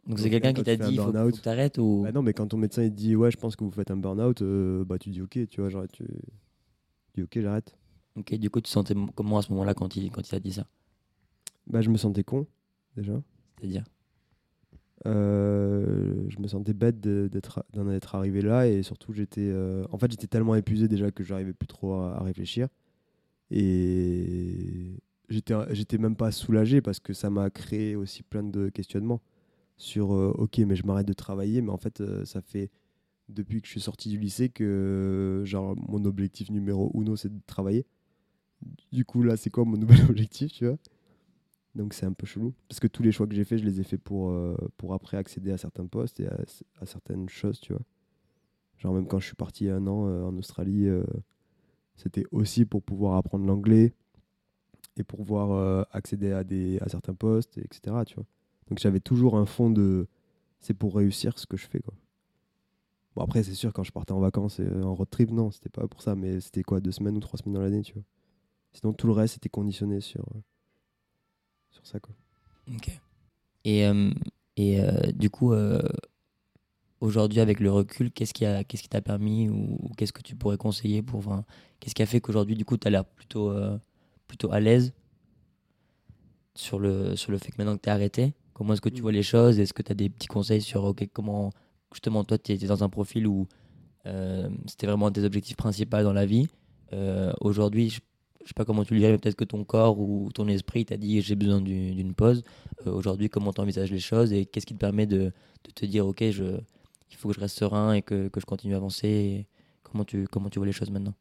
Donc 0.05 0.19
c'est 0.19 0.29
quelqu'un 0.29 0.51
qui 0.51 0.61
t'a 0.61 0.75
dit 0.75 0.91
il 0.91 0.97
faut, 0.97 1.05
faut 1.05 1.11
burn-out- 1.13 1.37
que 1.37 1.41
tu 1.41 1.47
arrêtes 1.47 1.77
ou... 1.77 2.01
Bah 2.03 2.11
non, 2.11 2.21
mais 2.21 2.33
quand 2.33 2.47
ton 2.47 2.57
médecin 2.57 2.83
il 2.83 2.89
te 2.91 2.95
dit 2.97 3.15
ouais, 3.15 3.31
je 3.31 3.37
pense 3.37 3.55
que 3.55 3.63
vous 3.63 3.71
faites 3.71 3.89
un 3.89 3.95
burn-out, 3.95 4.41
euh, 4.41 4.83
bah 4.83 4.97
tu 4.99 5.09
dis 5.09 5.21
ok, 5.21 5.47
tu 5.47 5.61
vois, 5.61 5.69
genre 5.69 5.85
tu 5.87 6.03
dis 7.15 7.23
ok, 7.23 7.39
j'arrête. 7.39 7.77
Ok, 8.17 8.35
du 8.35 8.49
coup, 8.49 8.59
tu 8.59 8.69
sentais 8.69 8.93
comment 9.15 9.37
à 9.37 9.41
ce 9.41 9.53
moment-là 9.53 9.73
quand 9.73 9.95
il, 9.95 10.11
quand 10.11 10.19
il 10.19 10.29
t'a 10.29 10.41
dit 10.41 10.51
ça? 10.51 10.67
Bah 11.65 11.79
je 11.79 11.89
me 11.89 11.95
sentais 11.97 12.25
con 12.25 12.45
déjà. 12.97 13.21
C'est-à-dire? 13.57 13.85
Euh, 15.05 16.25
je 16.27 16.39
me 16.39 16.47
sentais 16.49 16.73
bête 16.73 16.99
d'être 16.99 17.63
d'en 17.71 17.89
être 17.89 18.15
arrivé 18.15 18.41
là 18.41 18.67
et 18.67 18.83
surtout 18.83 19.13
j'étais 19.13 19.47
euh, 19.47 19.85
en 19.91 19.97
fait 19.97 20.09
j'étais 20.11 20.27
tellement 20.27 20.55
épuisé 20.55 20.89
déjà 20.89 21.11
que 21.11 21.23
j'arrivais 21.23 21.53
plus 21.53 21.67
trop 21.67 21.93
à, 21.93 22.15
à 22.17 22.23
réfléchir 22.23 22.67
et 23.51 24.99
j'étais 25.29 25.97
même 25.97 26.15
pas 26.15 26.31
soulagé 26.31 26.81
parce 26.81 26.99
que 26.99 27.13
ça 27.13 27.29
m'a 27.29 27.49
créé 27.49 27.95
aussi 27.95 28.23
plein 28.23 28.43
de 28.43 28.69
questionnements 28.69 29.21
sur 29.77 30.13
euh, 30.13 30.33
ok 30.37 30.59
mais 30.59 30.75
je 30.75 30.85
m'arrête 30.85 31.07
de 31.07 31.13
travailler 31.13 31.61
mais 31.61 31.71
en 31.71 31.77
fait 31.77 32.01
euh, 32.01 32.25
ça 32.25 32.41
fait 32.41 32.69
depuis 33.29 33.61
que 33.61 33.67
je 33.67 33.71
suis 33.71 33.81
sorti 33.81 34.09
du 34.09 34.17
lycée 34.17 34.49
que 34.49 35.43
genre 35.45 35.75
mon 35.77 36.05
objectif 36.05 36.49
numéro 36.49 36.91
uno 36.95 37.15
c'est 37.15 37.29
de 37.29 37.41
travailler 37.45 37.85
du 38.91 39.05
coup 39.05 39.23
là 39.23 39.37
c'est 39.37 39.49
quoi 39.49 39.65
mon 39.65 39.77
nouvel 39.77 40.01
objectif 40.09 40.51
tu 40.51 40.65
vois? 40.65 40.77
Donc 41.75 41.93
c'est 41.93 42.07
un 42.07 42.13
peu 42.13 42.25
chelou. 42.25 42.55
Parce 42.67 42.79
que 42.79 42.87
tous 42.87 43.03
les 43.03 43.11
choix 43.11 43.27
que 43.27 43.35
j'ai 43.35 43.43
faits, 43.43 43.59
je 43.59 43.63
les 43.63 43.79
ai 43.79 43.83
faits 43.83 44.01
pour, 44.01 44.31
euh, 44.31 44.57
pour 44.77 44.95
après 44.95 45.15
accéder 45.15 45.51
à 45.51 45.59
certains 45.59 45.85
postes 45.85 46.19
et 46.19 46.25
à, 46.27 46.35
à 46.81 46.87
certaines 46.87 47.29
choses, 47.29 47.59
tu 47.59 47.71
vois. 47.71 47.83
Genre 48.79 48.95
même 48.95 49.05
quand 49.05 49.19
je 49.19 49.27
suis 49.27 49.35
parti 49.35 49.69
un 49.69 49.85
an 49.85 50.27
en 50.27 50.35
Australie, 50.37 50.87
c'était 51.97 52.25
aussi 52.31 52.65
pour 52.65 52.83
pouvoir 52.83 53.17
apprendre 53.17 53.45
l'anglais 53.45 53.93
et 54.95 55.03
pour 55.03 55.19
pouvoir 55.19 55.51
euh, 55.51 55.83
accéder 55.91 56.31
à, 56.31 56.43
des, 56.43 56.79
à 56.79 56.89
certains 56.89 57.13
postes, 57.13 57.57
etc. 57.57 57.97
Tu 58.05 58.15
vois. 58.15 58.25
Donc 58.69 58.79
j'avais 58.79 58.99
toujours 58.99 59.37
un 59.37 59.45
fond 59.45 59.69
de... 59.69 60.07
C'est 60.59 60.73
pour 60.73 60.95
réussir 60.95 61.37
ce 61.37 61.45
que 61.45 61.57
je 61.57 61.67
fais, 61.67 61.79
quoi. 61.79 61.93
Bon 63.15 63.23
après, 63.23 63.41
c'est 63.41 63.55
sûr, 63.55 63.73
quand 63.73 63.83
je 63.83 63.91
partais 63.91 64.11
en 64.11 64.19
vacances 64.19 64.59
et 64.59 64.67
en 64.67 64.93
road 64.93 65.09
trip, 65.09 65.31
non, 65.31 65.49
c'était 65.49 65.69
pas 65.69 65.87
pour 65.87 66.03
ça, 66.03 66.15
mais 66.15 66.39
c'était 66.39 66.61
quoi, 66.61 66.79
deux 66.79 66.91
semaines 66.91 67.17
ou 67.17 67.19
trois 67.19 67.39
semaines 67.39 67.55
dans 67.55 67.61
l'année, 67.61 67.81
tu 67.81 67.93
vois. 67.93 68.03
Sinon, 68.73 68.93
tout 68.93 69.07
le 69.07 69.13
reste 69.13 69.37
était 69.37 69.49
conditionné 69.49 70.01
sur, 70.01 70.21
euh, 70.21 70.39
sur 71.71 71.85
ça, 71.87 71.99
quoi. 71.99 72.13
Ok. 72.75 72.91
Et, 73.65 73.87
euh, 73.87 74.11
et 74.55 74.79
euh, 74.81 75.11
du 75.13 75.31
coup, 75.31 75.53
euh, 75.53 75.81
aujourd'hui, 77.01 77.39
avec 77.39 77.59
le 77.59 77.71
recul, 77.71 78.11
qu'est-ce 78.11 78.33
qui 78.33 78.45
a- 78.45 78.63
qu'est-ce 78.63 78.83
qui 78.83 78.89
t'a 78.89 79.01
permis 79.01 79.49
ou, 79.49 79.77
ou 79.81 79.89
qu'est-ce 79.97 80.13
que 80.13 80.21
tu 80.21 80.35
pourrais 80.35 80.57
conseiller 80.57 81.01
pour. 81.01 81.19
enfin, 81.19 81.45
Qu'est-ce 81.79 81.95
qui 81.95 82.01
a 82.03 82.05
fait 82.07 82.21
qu'aujourd'hui, 82.21 82.55
du 82.55 82.65
coup, 82.65 82.77
tu 82.77 82.87
as 82.87 82.91
l'air 82.91 83.05
plutôt, 83.05 83.51
euh, 83.51 83.77
plutôt 84.27 84.51
à 84.51 84.59
l'aise 84.59 84.93
sur 86.55 86.79
le, 86.79 87.15
sur 87.15 87.31
le 87.31 87.37
fait 87.37 87.51
que 87.51 87.57
maintenant 87.57 87.75
que 87.77 87.81
tu 87.83 87.89
es 87.89 87.91
arrêté? 87.91 88.33
Comment 88.53 88.73
est-ce 88.73 88.81
que 88.81 88.89
tu 88.89 89.01
vois 89.01 89.11
les 89.11 89.23
choses? 89.23 89.59
Est-ce 89.59 89.73
que 89.73 89.81
tu 89.83 89.91
as 89.91 89.95
des 89.95 90.09
petits 90.09 90.27
conseils 90.27 90.61
sur 90.61 90.83
ok, 90.83 91.07
comment. 91.13 91.51
Justement, 91.93 92.23
toi, 92.23 92.37
tu 92.37 92.51
étais 92.51 92.65
dans 92.67 92.83
un 92.83 92.89
profil 92.89 93.27
où 93.27 93.47
euh, 94.05 94.49
c'était 94.67 94.87
vraiment 94.87 95.11
tes 95.11 95.23
objectifs 95.23 95.55
principaux 95.57 96.01
dans 96.03 96.13
la 96.13 96.25
vie. 96.25 96.47
Euh, 96.93 97.31
aujourd'hui, 97.41 97.89
je 97.89 97.99
je 98.43 98.49
sais 98.51 98.53
pas 98.55 98.63
comment 98.63 98.85
tu 98.85 98.93
le 98.93 99.01
dirais, 99.01 99.11
mais 99.11 99.17
peut-être 99.17 99.35
que 99.35 99.43
ton 99.43 99.65
corps 99.65 99.99
ou 99.99 100.29
ton 100.33 100.47
esprit 100.47 100.85
t'a 100.85 100.95
dit 100.95 101.19
j'ai 101.21 101.35
besoin 101.35 101.59
du- 101.59 101.93
d'une 101.93 102.13
pause. 102.13 102.43
Euh, 102.87 102.91
Aujourd'hui, 102.93 103.29
comment 103.29 103.51
tu 103.51 103.59
envisages 103.59 103.91
les 103.91 103.99
choses 103.99 104.31
et 104.31 104.45
qu'est-ce 104.45 104.65
qui 104.65 104.73
te 104.73 104.79
permet 104.79 105.05
de, 105.05 105.33
de 105.65 105.71
te 105.75 105.85
dire 105.85 106.07
ok, 106.07 106.23
je, 106.31 106.57
il 107.11 107.17
faut 107.17 107.29
que 107.29 107.35
je 107.35 107.39
reste 107.39 107.57
serein 107.57 107.93
et 107.93 108.01
que, 108.01 108.27
que 108.29 108.39
je 108.39 108.45
continue 108.45 108.73
à 108.73 108.77
avancer 108.77 109.47
comment, 109.83 110.05
tu, 110.05 110.27
comment 110.27 110.49
tu 110.49 110.59
vois 110.59 110.65
les 110.65 110.71
choses 110.73 110.91
maintenant? 110.91 111.15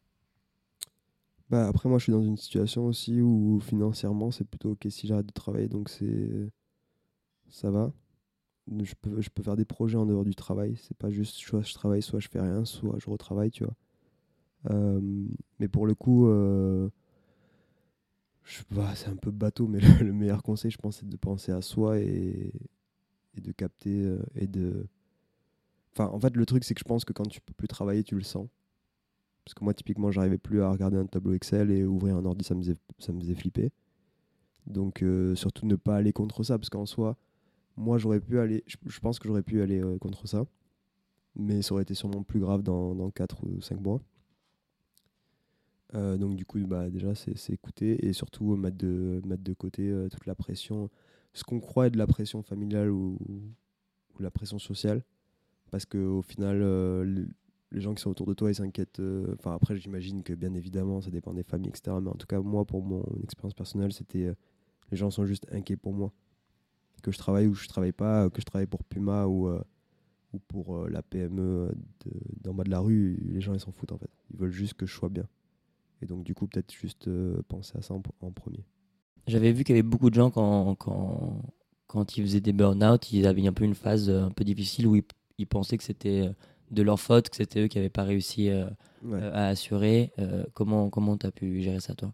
Bah 1.49 1.67
après 1.67 1.87
moi 1.87 1.97
je 1.97 2.03
suis 2.03 2.11
dans 2.11 2.23
une 2.23 2.37
situation 2.37 2.85
aussi 2.87 3.21
où 3.21 3.59
financièrement 3.61 4.31
c'est 4.31 4.43
plutôt 4.43 4.71
ok 4.71 4.87
si 4.89 5.07
j'arrête 5.07 5.27
de 5.27 5.31
travailler 5.31 5.69
donc 5.69 5.87
c'est 5.89 6.51
ça 7.49 7.69
va. 7.71 7.91
Je 8.83 8.93
peux, 9.01 9.21
je 9.21 9.29
peux 9.29 9.43
faire 9.43 9.55
des 9.55 9.65
projets 9.65 9.97
en 9.97 10.05
dehors 10.05 10.25
du 10.25 10.35
travail. 10.35 10.77
C'est 10.81 10.97
pas 10.97 11.09
juste 11.09 11.35
soit 11.35 11.61
je 11.63 11.73
travaille, 11.73 12.01
soit 12.01 12.19
je 12.19 12.27
fais 12.29 12.41
rien, 12.41 12.65
soit 12.65 12.97
je 12.99 13.09
retravaille, 13.09 13.51
tu 13.51 13.63
vois. 13.63 13.75
Euh, 14.71 15.01
mais 15.59 15.67
pour 15.67 15.87
le 15.87 15.95
coup, 15.95 16.27
euh, 16.27 16.89
bah, 18.71 18.93
c'est 18.95 19.09
un 19.09 19.15
peu 19.15 19.31
bateau, 19.31 19.67
mais 19.67 19.79
le, 19.99 20.05
le 20.05 20.13
meilleur 20.13 20.43
conseil, 20.43 20.71
je 20.71 20.77
pense, 20.77 20.97
c'est 20.97 21.09
de 21.09 21.17
penser 21.17 21.51
à 21.51 21.61
soi 21.61 21.99
et, 21.99 22.51
et 23.35 23.41
de 23.41 23.51
capter 23.51 24.03
euh, 24.03 24.19
et 24.35 24.47
de. 24.47 24.87
Enfin, 25.97 26.11
en 26.13 26.19
fait, 26.19 26.35
le 26.35 26.45
truc, 26.45 26.63
c'est 26.63 26.75
que 26.75 26.79
je 26.79 26.85
pense 26.85 27.05
que 27.05 27.13
quand 27.13 27.25
tu 27.25 27.41
peux 27.41 27.53
plus 27.53 27.67
travailler, 27.67 28.03
tu 28.03 28.13
le 28.13 28.21
sens. 28.21 28.47
Parce 29.43 29.55
que 29.55 29.63
moi, 29.63 29.73
typiquement, 29.73 30.11
j'arrivais 30.11 30.37
plus 30.37 30.61
à 30.61 30.69
regarder 30.69 30.97
un 30.97 31.07
tableau 31.07 31.33
Excel 31.33 31.71
et 31.71 31.85
ouvrir 31.85 32.17
un 32.17 32.25
ordi, 32.25 32.43
ça 32.45 32.53
me 32.53 32.61
faisait, 32.61 33.35
flipper. 33.35 33.71
Donc, 34.67 35.01
euh, 35.01 35.33
surtout 35.35 35.65
ne 35.65 35.75
pas 35.75 35.95
aller 35.95 36.13
contre 36.13 36.43
ça, 36.43 36.59
parce 36.59 36.69
qu'en 36.69 36.85
soi, 36.85 37.17
moi, 37.77 37.97
j'aurais 37.97 38.19
pu 38.19 38.37
aller, 38.37 38.63
je, 38.67 38.99
pense 38.99 39.17
que 39.17 39.27
j'aurais 39.27 39.41
pu 39.41 39.61
aller 39.61 39.81
euh, 39.81 39.97
contre 39.97 40.27
ça, 40.27 40.45
mais 41.35 41.63
ça 41.63 41.73
aurait 41.73 41.83
été 41.83 41.95
sûrement 41.95 42.21
plus 42.21 42.41
grave 42.41 42.61
dans, 42.61 42.93
dans 42.93 43.09
4 43.09 43.43
ou 43.43 43.59
5 43.61 43.79
mois. 43.81 43.99
Euh, 45.95 46.17
donc, 46.17 46.35
du 46.35 46.45
coup, 46.45 46.59
bah, 46.67 46.91
déjà, 46.91 47.15
c'est 47.15 47.49
écouter 47.49 48.05
et 48.05 48.13
surtout 48.13 48.55
mettre 48.55 48.77
de, 48.77 49.53
côté 49.57 49.91
toute 50.11 50.27
la 50.27 50.35
pression, 50.35 50.91
ce 51.33 51.43
qu'on 51.43 51.59
croit 51.59 51.87
être 51.87 51.93
de 51.93 51.97
la 51.97 52.07
pression 52.07 52.43
familiale 52.43 52.91
ou 52.91 53.17
la 54.19 54.29
pression 54.29 54.59
sociale, 54.59 55.03
parce 55.71 55.85
qu'au 55.85 56.21
final, 56.21 56.61
euh, 56.61 57.03
le- 57.03 57.29
les 57.71 57.81
gens 57.81 57.93
qui 57.93 58.01
sont 58.01 58.09
autour 58.11 58.27
de 58.27 58.33
toi, 58.33 58.49
ils 58.51 58.55
s'inquiètent. 58.55 58.99
euh, 58.99 59.35
Enfin, 59.39 59.53
après, 59.55 59.75
j'imagine 59.77 60.23
que 60.23 60.33
bien 60.33 60.53
évidemment, 60.53 61.01
ça 61.01 61.11
dépend 61.11 61.33
des 61.33 61.43
familles, 61.43 61.69
etc. 61.69 61.99
Mais 62.01 62.09
en 62.09 62.15
tout 62.15 62.27
cas, 62.27 62.39
moi, 62.41 62.65
pour 62.65 62.83
mon 62.83 63.03
expérience 63.23 63.53
personnelle, 63.53 63.93
c'était. 63.93 64.25
euh, 64.27 64.35
les 64.91 64.97
gens 64.97 65.09
sont 65.11 65.25
juste 65.25 65.47
inquiets 65.51 65.77
pour 65.77 65.93
moi. 65.93 66.13
Que 67.03 67.11
je 67.11 67.17
travaille 67.17 67.47
ou 67.47 67.53
je 67.53 67.67
travaille 67.67 67.91
pas, 67.93 68.29
que 68.29 68.41
je 68.41 68.45
travaille 68.45 68.67
pour 68.67 68.83
Puma 68.83 69.27
ou, 69.27 69.49
ou 70.33 70.39
pour 70.47 70.87
la 70.89 71.01
PME 71.01 71.71
de- 72.05 72.11
d'en 72.43 72.53
bas 72.53 72.63
de 72.63 72.69
la 72.71 72.79
rue, 72.79 73.17
les 73.29 73.41
gens, 73.41 73.53
ils 73.53 73.59
s'en 73.59 73.71
foutent 73.71 73.91
en 73.91 73.97
fait. 73.97 74.09
Ils 74.31 74.37
veulent 74.37 74.51
juste 74.51 74.73
que 74.75 74.85
je 74.85 74.93
sois 74.93 75.09
bien. 75.09 75.27
Et 76.01 76.05
donc, 76.05 76.23
du 76.23 76.33
coup, 76.35 76.47
peut-être 76.47 76.73
juste 76.73 77.09
penser 77.47 77.77
à 77.77 77.81
ça 77.81 77.93
en, 77.93 78.01
premier. 78.31 78.63
J'avais 79.27 79.51
vu 79.51 79.63
qu'il 79.63 79.75
y 79.75 79.79
avait 79.79 79.87
beaucoup 79.87 80.09
de 80.09 80.15
gens 80.15 80.31
quand, 80.31 80.75
quand, 80.75 81.41
quand 81.87 82.17
ils 82.17 82.23
faisaient 82.23 82.41
des 82.41 82.53
burn-out, 82.53 83.11
ils 83.11 83.27
avaient 83.27 83.47
un 83.47 83.53
peu 83.53 83.63
une 83.65 83.75
phase 83.75 84.09
un 84.09 84.31
peu 84.31 84.43
difficile 84.43 84.87
où 84.87 84.95
ils, 84.95 85.03
ils 85.37 85.47
pensaient 85.47 85.77
que 85.77 85.83
c'était 85.83 86.27
euh, 86.27 86.33
de 86.71 86.81
leur 86.83 86.99
faute, 86.99 87.29
que 87.29 87.35
c'était 87.37 87.61
eux 87.63 87.67
qui 87.67 87.77
n'avaient 87.77 87.89
pas 87.89 88.03
réussi 88.03 88.49
euh, 88.49 88.65
Ouais. 89.03 89.19
euh, 89.21 89.31
à 89.33 89.47
assurer. 89.47 90.11
Euh, 90.19 90.43
comment 90.53 90.89
comment 90.89 91.17
tu 91.17 91.25
as 91.27 91.31
pu 91.31 91.61
gérer 91.61 91.79
ça, 91.79 91.95
toi? 91.95 92.13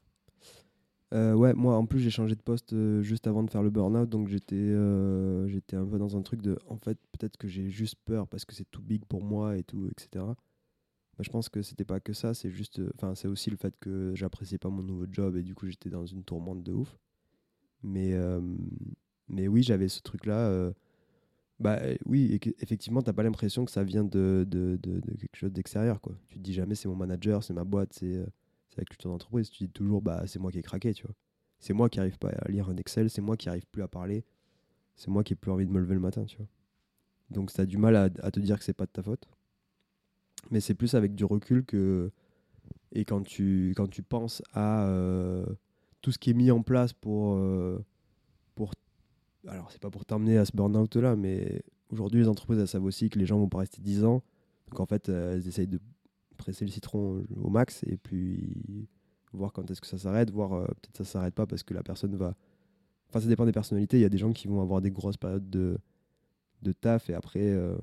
Ouais, 1.12 1.54
moi 1.54 1.76
en 1.78 1.86
plus 1.86 2.00
j'ai 2.00 2.10
changé 2.10 2.34
de 2.36 2.42
poste 2.42 2.74
juste 3.04 3.28
avant 3.28 3.44
de 3.44 3.50
faire 3.52 3.62
le 3.62 3.70
burn-out, 3.70 4.10
donc 4.10 4.28
j'étais 4.30 4.74
j'étais 5.48 5.76
un 5.76 5.86
peu 5.86 6.00
dans 6.00 6.18
un 6.18 6.24
truc 6.24 6.42
de, 6.42 6.58
en 6.68 6.78
fait 6.78 6.98
peut-être 7.12 7.38
que 7.38 7.48
j'ai 7.48 7.70
juste 7.70 7.96
peur 8.06 8.28
parce 8.28 8.46
que 8.46 8.56
c'est 8.56 8.66
tout 8.72 8.82
big 8.82 9.06
pour 9.06 9.24
moi 9.24 9.56
et 9.56 9.64
tout, 9.64 9.88
etc. 9.88 10.36
Mais 11.20 11.24
je 11.24 11.30
pense 11.30 11.50
que 11.50 11.62
c'était 11.62 11.86
pas 11.86 12.00
que 12.00 12.14
ça, 12.14 12.34
c'est 12.34 12.50
juste, 12.50 12.82
enfin 12.96 13.14
c'est 13.14 13.28
aussi 13.28 13.52
le 13.52 13.58
fait 13.58 13.76
que 13.80 14.14
j'appréciais 14.16 14.58
pas 14.58 14.70
mon 14.70 14.82
nouveau 14.82 15.06
job 15.12 15.36
et 15.38 15.44
du 15.44 15.54
coup 15.54 15.68
j'étais 15.68 15.92
dans 15.92 16.06
une 16.08 16.24
tourmente 16.24 16.64
de 16.64 16.74
ouf. 16.74 16.98
Mais 17.84 18.16
mais 19.28 19.48
oui 19.48 19.62
j'avais 19.64 19.90
ce 19.90 20.02
truc 20.02 20.26
là. 20.26 20.72
Bah 21.64 21.80
euh, 21.82 21.96
oui, 22.06 22.40
effectivement 22.60 23.02
t'as 23.02 23.14
pas 23.14 23.24
l'impression 23.24 23.64
que 23.64 23.72
ça 23.72 23.84
vient 23.84 24.04
de, 24.04 24.46
de, 24.48 24.78
quelque 25.20 25.36
chose 25.36 25.54
d'extérieur 25.54 26.02
quoi. 26.02 26.14
Tu 26.28 26.38
te 26.38 26.44
dis 26.44 26.54
jamais 26.54 26.76
c'est 26.76 26.90
mon 26.90 26.96
manager, 26.96 27.44
c'est 27.44 27.54
ma 27.54 27.64
boîte, 27.64 27.94
c'est 27.94 28.18
euh, 28.18 28.26
c'est 28.74 28.82
la 28.82 28.86
culture 28.86 29.10
d'entreprise. 29.10 29.50
Tu 29.50 29.66
dis 29.66 29.70
toujours, 29.70 30.02
bah, 30.02 30.24
c'est 30.28 30.40
moi 30.40 30.52
qui 30.52 30.60
ai 30.60 30.62
craqué, 30.62 30.94
tu 30.94 31.04
vois. 31.04 31.16
C'est 31.60 31.74
moi 31.74 31.90
qui 31.90 32.00
arrive 32.00 32.18
pas 32.18 32.30
à 32.30 32.52
lire 32.52 32.70
un 32.70 32.76
Excel, 32.76 33.10
c'est 33.10 33.22
moi 33.22 33.38
qui 33.38 33.48
arrive 33.48 33.66
plus 33.72 33.84
à 33.84 33.88
parler, 33.88 34.26
c'est 34.96 35.10
moi 35.10 35.24
qui 35.24 35.34
ai 35.34 35.36
plus 35.36 35.52
envie 35.52 35.66
de 35.66 35.72
me 35.72 35.80
lever 35.80 35.94
le 35.94 36.02
matin, 36.02 36.26
tu 36.26 36.38
vois. 36.38 36.48
Donc, 37.30 37.54
tu 37.54 37.62
as 37.62 37.66
du 37.66 37.78
mal 37.78 37.96
à, 37.96 38.10
te 38.10 38.40
dire 38.40 38.58
que 38.58 38.66
c'est 38.66 38.74
pas 38.74 38.86
de 38.86 38.92
ta 38.92 39.02
faute. 39.02 39.28
Mais 40.52 40.60
c'est 40.60 40.74
plus 40.74 40.94
avec 40.96 41.16
du 41.16 41.24
recul 41.24 41.64
que. 41.64 42.12
Et 42.92 43.06
quand 43.06 43.24
tu, 43.24 43.74
quand 43.76 43.88
tu 43.88 44.04
penses 44.04 44.44
à 44.54 44.86
euh, 44.88 45.46
tout 46.02 46.12
ce 46.12 46.20
qui 46.20 46.32
est 46.32 46.34
mis 46.34 46.52
en 46.52 46.62
place 46.62 46.94
pour 46.94 47.38
alors, 49.48 49.72
c'est 49.72 49.82
pas 49.82 49.90
pour 49.90 50.06
t'emmener 50.06 50.38
à 50.38 50.46
ce 50.46 50.52
burn-out 50.56 50.96
là, 50.96 51.16
mais 51.16 51.64
aujourd'hui, 51.92 52.22
les 52.22 52.28
entreprises, 52.28 52.60
elles 52.60 52.68
savent 52.68 52.86
aussi 52.86 53.10
que 53.10 53.20
les 53.20 53.26
gens 53.26 53.38
vont 53.38 53.50
pas 53.50 53.60
rester 53.60 53.82
10 53.82 54.06
ans. 54.06 54.24
Donc 54.70 54.80
en 54.80 54.86
fait, 54.86 55.10
euh, 55.10 55.36
elles 55.36 55.48
essayent 55.48 55.68
de 55.68 55.80
presser 56.38 56.66
le 56.66 56.72
citron 56.72 57.24
au 57.42 57.50
max 57.50 57.84
et 57.84 57.98
puis 57.98 58.88
voir 59.34 59.52
quand 59.52 59.70
est-ce 59.70 59.82
que 59.82 59.88
ça 59.88 59.98
s'arrête, 59.98 60.32
voir 60.32 60.54
euh, 60.54 60.66
peut-être 60.66 60.98
ça 60.98 61.04
s'arrête 61.04 61.36
pas 61.36 61.46
parce 61.46 61.64
que 61.64 61.74
la 61.74 61.84
personne 61.84 62.16
va. 62.16 62.36
Enfin, 63.10 63.20
ça 63.20 63.28
dépend 63.28 63.46
des 63.46 63.52
personnalités. 63.52 63.98
Il 63.98 64.02
y 64.02 64.06
a 64.06 64.10
des 64.10 64.18
gens 64.18 64.32
qui 64.32 64.48
vont 64.48 64.62
avoir 64.62 64.82
des 64.82 64.92
grosses 64.92 65.18
périodes 65.18 65.50
de, 65.50 65.78
taf 66.82 67.10
et 67.10 67.14
après 67.14 67.50
euh, 67.50 67.78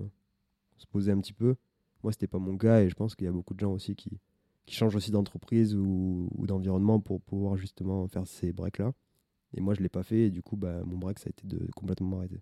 se 0.79 0.87
poser 0.87 1.13
un 1.13 1.21
petit 1.21 1.33
peu. 1.33 1.57
Moi, 2.03 2.13
c'était 2.13 2.27
pas 2.27 2.39
mon 2.39 2.57
cas 2.57 2.81
et 2.81 2.89
je 2.89 2.95
pense 2.95 3.15
qu'il 3.15 3.27
y 3.27 3.29
a 3.29 3.33
beaucoup 3.33 3.55
de 3.55 3.61
gens 3.61 3.73
aussi 3.73 3.95
qui, 3.95 4.19
changent 4.69 4.95
aussi 4.95 5.11
d'entreprise 5.11 5.75
ou, 5.75 6.29
ou 6.37 6.47
d'environnement 6.47 7.01
pour 7.01 7.21
pouvoir 7.21 7.57
justement 7.57 8.07
faire 8.07 8.25
ces 8.29 8.53
breaks-là. 8.53 8.93
Et 9.55 9.61
moi, 9.61 9.75
je 9.75 9.81
l'ai 9.81 9.89
pas 9.89 10.03
fait 10.03 10.27
et 10.27 10.31
du 10.31 10.43
coup, 10.43 10.57
bah, 10.57 10.83
mon 10.85 10.99
break, 10.99 11.19
ça 11.19 11.29
a 11.29 11.31
été 11.31 11.47
de 11.47 11.67
complètement 11.75 12.09
m'arrêter. 12.09 12.41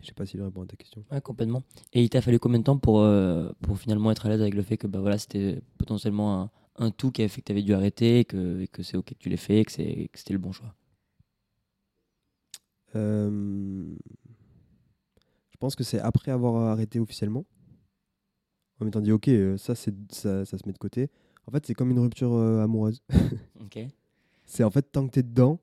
Je 0.00 0.06
sais 0.06 0.14
pas 0.14 0.26
s'il 0.26 0.40
répond 0.42 0.62
à 0.62 0.66
ta 0.66 0.76
question. 0.76 1.04
Ouais, 1.10 1.20
complètement. 1.20 1.62
Et 1.92 2.02
il 2.02 2.08
t'a 2.08 2.20
fallu 2.20 2.38
combien 2.38 2.58
de 2.58 2.64
temps 2.64 2.78
pour, 2.78 3.00
euh, 3.00 3.50
pour 3.62 3.78
finalement 3.78 4.10
être 4.10 4.26
à 4.26 4.28
l'aise 4.28 4.40
avec 4.40 4.54
le 4.54 4.62
fait 4.62 4.76
que 4.76 4.86
bah, 4.86 5.00
voilà, 5.00 5.18
c'était 5.18 5.60
potentiellement 5.76 6.40
un, 6.42 6.50
un 6.78 6.90
tout 6.90 7.10
qui 7.10 7.22
avait 7.22 7.28
fait 7.28 7.40
que 7.40 7.46
tu 7.46 7.52
avais 7.52 7.62
dû 7.62 7.74
arrêter, 7.74 8.20
et 8.20 8.24
que, 8.24 8.60
et 8.60 8.68
que 8.68 8.82
c'est 8.82 8.96
OK 8.96 9.06
que 9.06 9.14
tu 9.14 9.28
l'aies 9.28 9.36
fait, 9.36 9.60
et 9.60 9.64
que, 9.64 9.72
c'était 9.72 10.32
le 10.32 10.38
bon 10.38 10.52
choix? 10.52 10.74
Euh, 12.94 13.94
je 15.50 15.56
pense 15.58 15.74
que 15.74 15.84
c'est 15.84 16.00
après 16.00 16.30
avoir 16.30 16.70
arrêté 16.70 17.00
officiellement, 17.00 17.44
en 18.80 18.84
m'étant 18.84 19.00
dit 19.00 19.12
ok, 19.12 19.28
euh, 19.28 19.56
ça, 19.56 19.74
ça, 19.74 19.90
ça 20.10 20.44
se 20.44 20.66
met 20.66 20.72
de 20.72 20.78
côté. 20.78 21.10
En 21.46 21.50
fait, 21.50 21.66
c'est 21.66 21.74
comme 21.74 21.90
une 21.90 21.98
rupture 21.98 22.32
euh, 22.34 22.62
amoureuse. 22.62 23.02
Ok. 23.60 23.80
c'est 24.46 24.64
en 24.64 24.70
fait, 24.70 24.82
tant 24.82 25.06
que 25.06 25.10
t'es 25.10 25.22
dedans, 25.22 25.60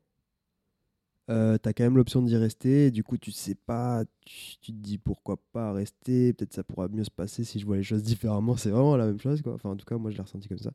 euh, 1.30 1.58
t'as 1.58 1.74
quand 1.74 1.84
même 1.84 1.98
l'option 1.98 2.22
d'y 2.22 2.36
rester. 2.36 2.92
Du 2.92 3.04
coup, 3.04 3.18
tu 3.18 3.32
sais 3.32 3.56
pas, 3.56 4.04
tu, 4.26 4.58
tu 4.62 4.72
te 4.72 4.78
dis 4.78 4.98
pourquoi 4.98 5.38
pas 5.52 5.74
rester. 5.74 6.34
Peut-être 6.34 6.54
ça 6.54 6.64
pourra 6.64 6.88
mieux 6.88 7.04
se 7.04 7.12
passer 7.12 7.44
si 7.44 7.60
je 7.60 7.66
vois 7.66 7.78
les 7.78 7.84
choses 7.84 8.04
différemment. 8.04 8.58
C'est 8.58 8.70
vraiment 8.70 8.96
la 8.96 9.08
même 9.08 9.20
chose, 9.20 9.42
quoi. 9.42 9.54
Enfin, 9.54 9.70
en 9.70 9.76
tout 9.76 9.86
cas, 9.86 9.98
moi, 9.98 10.12
je 10.12 10.18
l'ai 10.18 10.24
ressenti 10.24 10.48
comme 10.48 10.60
ça. 10.60 10.72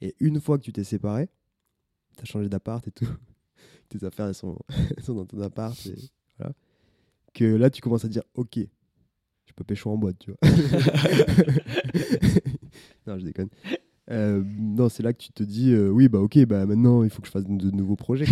Et 0.00 0.14
une 0.20 0.40
fois 0.40 0.58
que 0.58 0.62
tu 0.62 0.72
t'es 0.72 0.84
séparé, 0.84 1.28
t'as 2.16 2.24
changé 2.24 2.48
d'appart 2.48 2.86
et 2.88 2.92
tout. 2.92 3.08
Tes 3.88 4.04
affaires, 4.04 4.26
elles 4.26 4.34
sont, 4.34 4.58
elles 4.96 5.02
sont 5.02 5.14
dans 5.14 5.26
ton 5.26 5.40
appart. 5.42 5.76
Et 5.86 5.96
voilà. 6.38 6.54
Que 7.34 7.44
là, 7.44 7.70
tu 7.70 7.80
commences 7.82 8.04
à 8.04 8.08
dire 8.08 8.22
ok, 8.34 8.56
je 8.56 9.52
peux 9.54 9.64
pécho 9.64 9.90
en 9.90 9.98
boîte, 9.98 10.18
tu 10.18 10.30
vois. 10.30 10.50
non, 13.06 13.18
je 13.18 13.24
déconne. 13.24 13.50
Euh, 14.10 14.42
non, 14.44 14.88
c'est 14.88 15.02
là 15.04 15.12
que 15.12 15.18
tu 15.18 15.30
te 15.32 15.44
dis 15.44 15.72
euh, 15.72 15.88
oui, 15.88 16.08
bah 16.08 16.18
ok, 16.18 16.44
bah 16.46 16.66
maintenant 16.66 17.04
il 17.04 17.10
faut 17.10 17.20
que 17.22 17.28
je 17.28 17.32
fasse 17.32 17.44
de 17.44 17.70
nouveaux 17.70 17.94
projets 17.94 18.26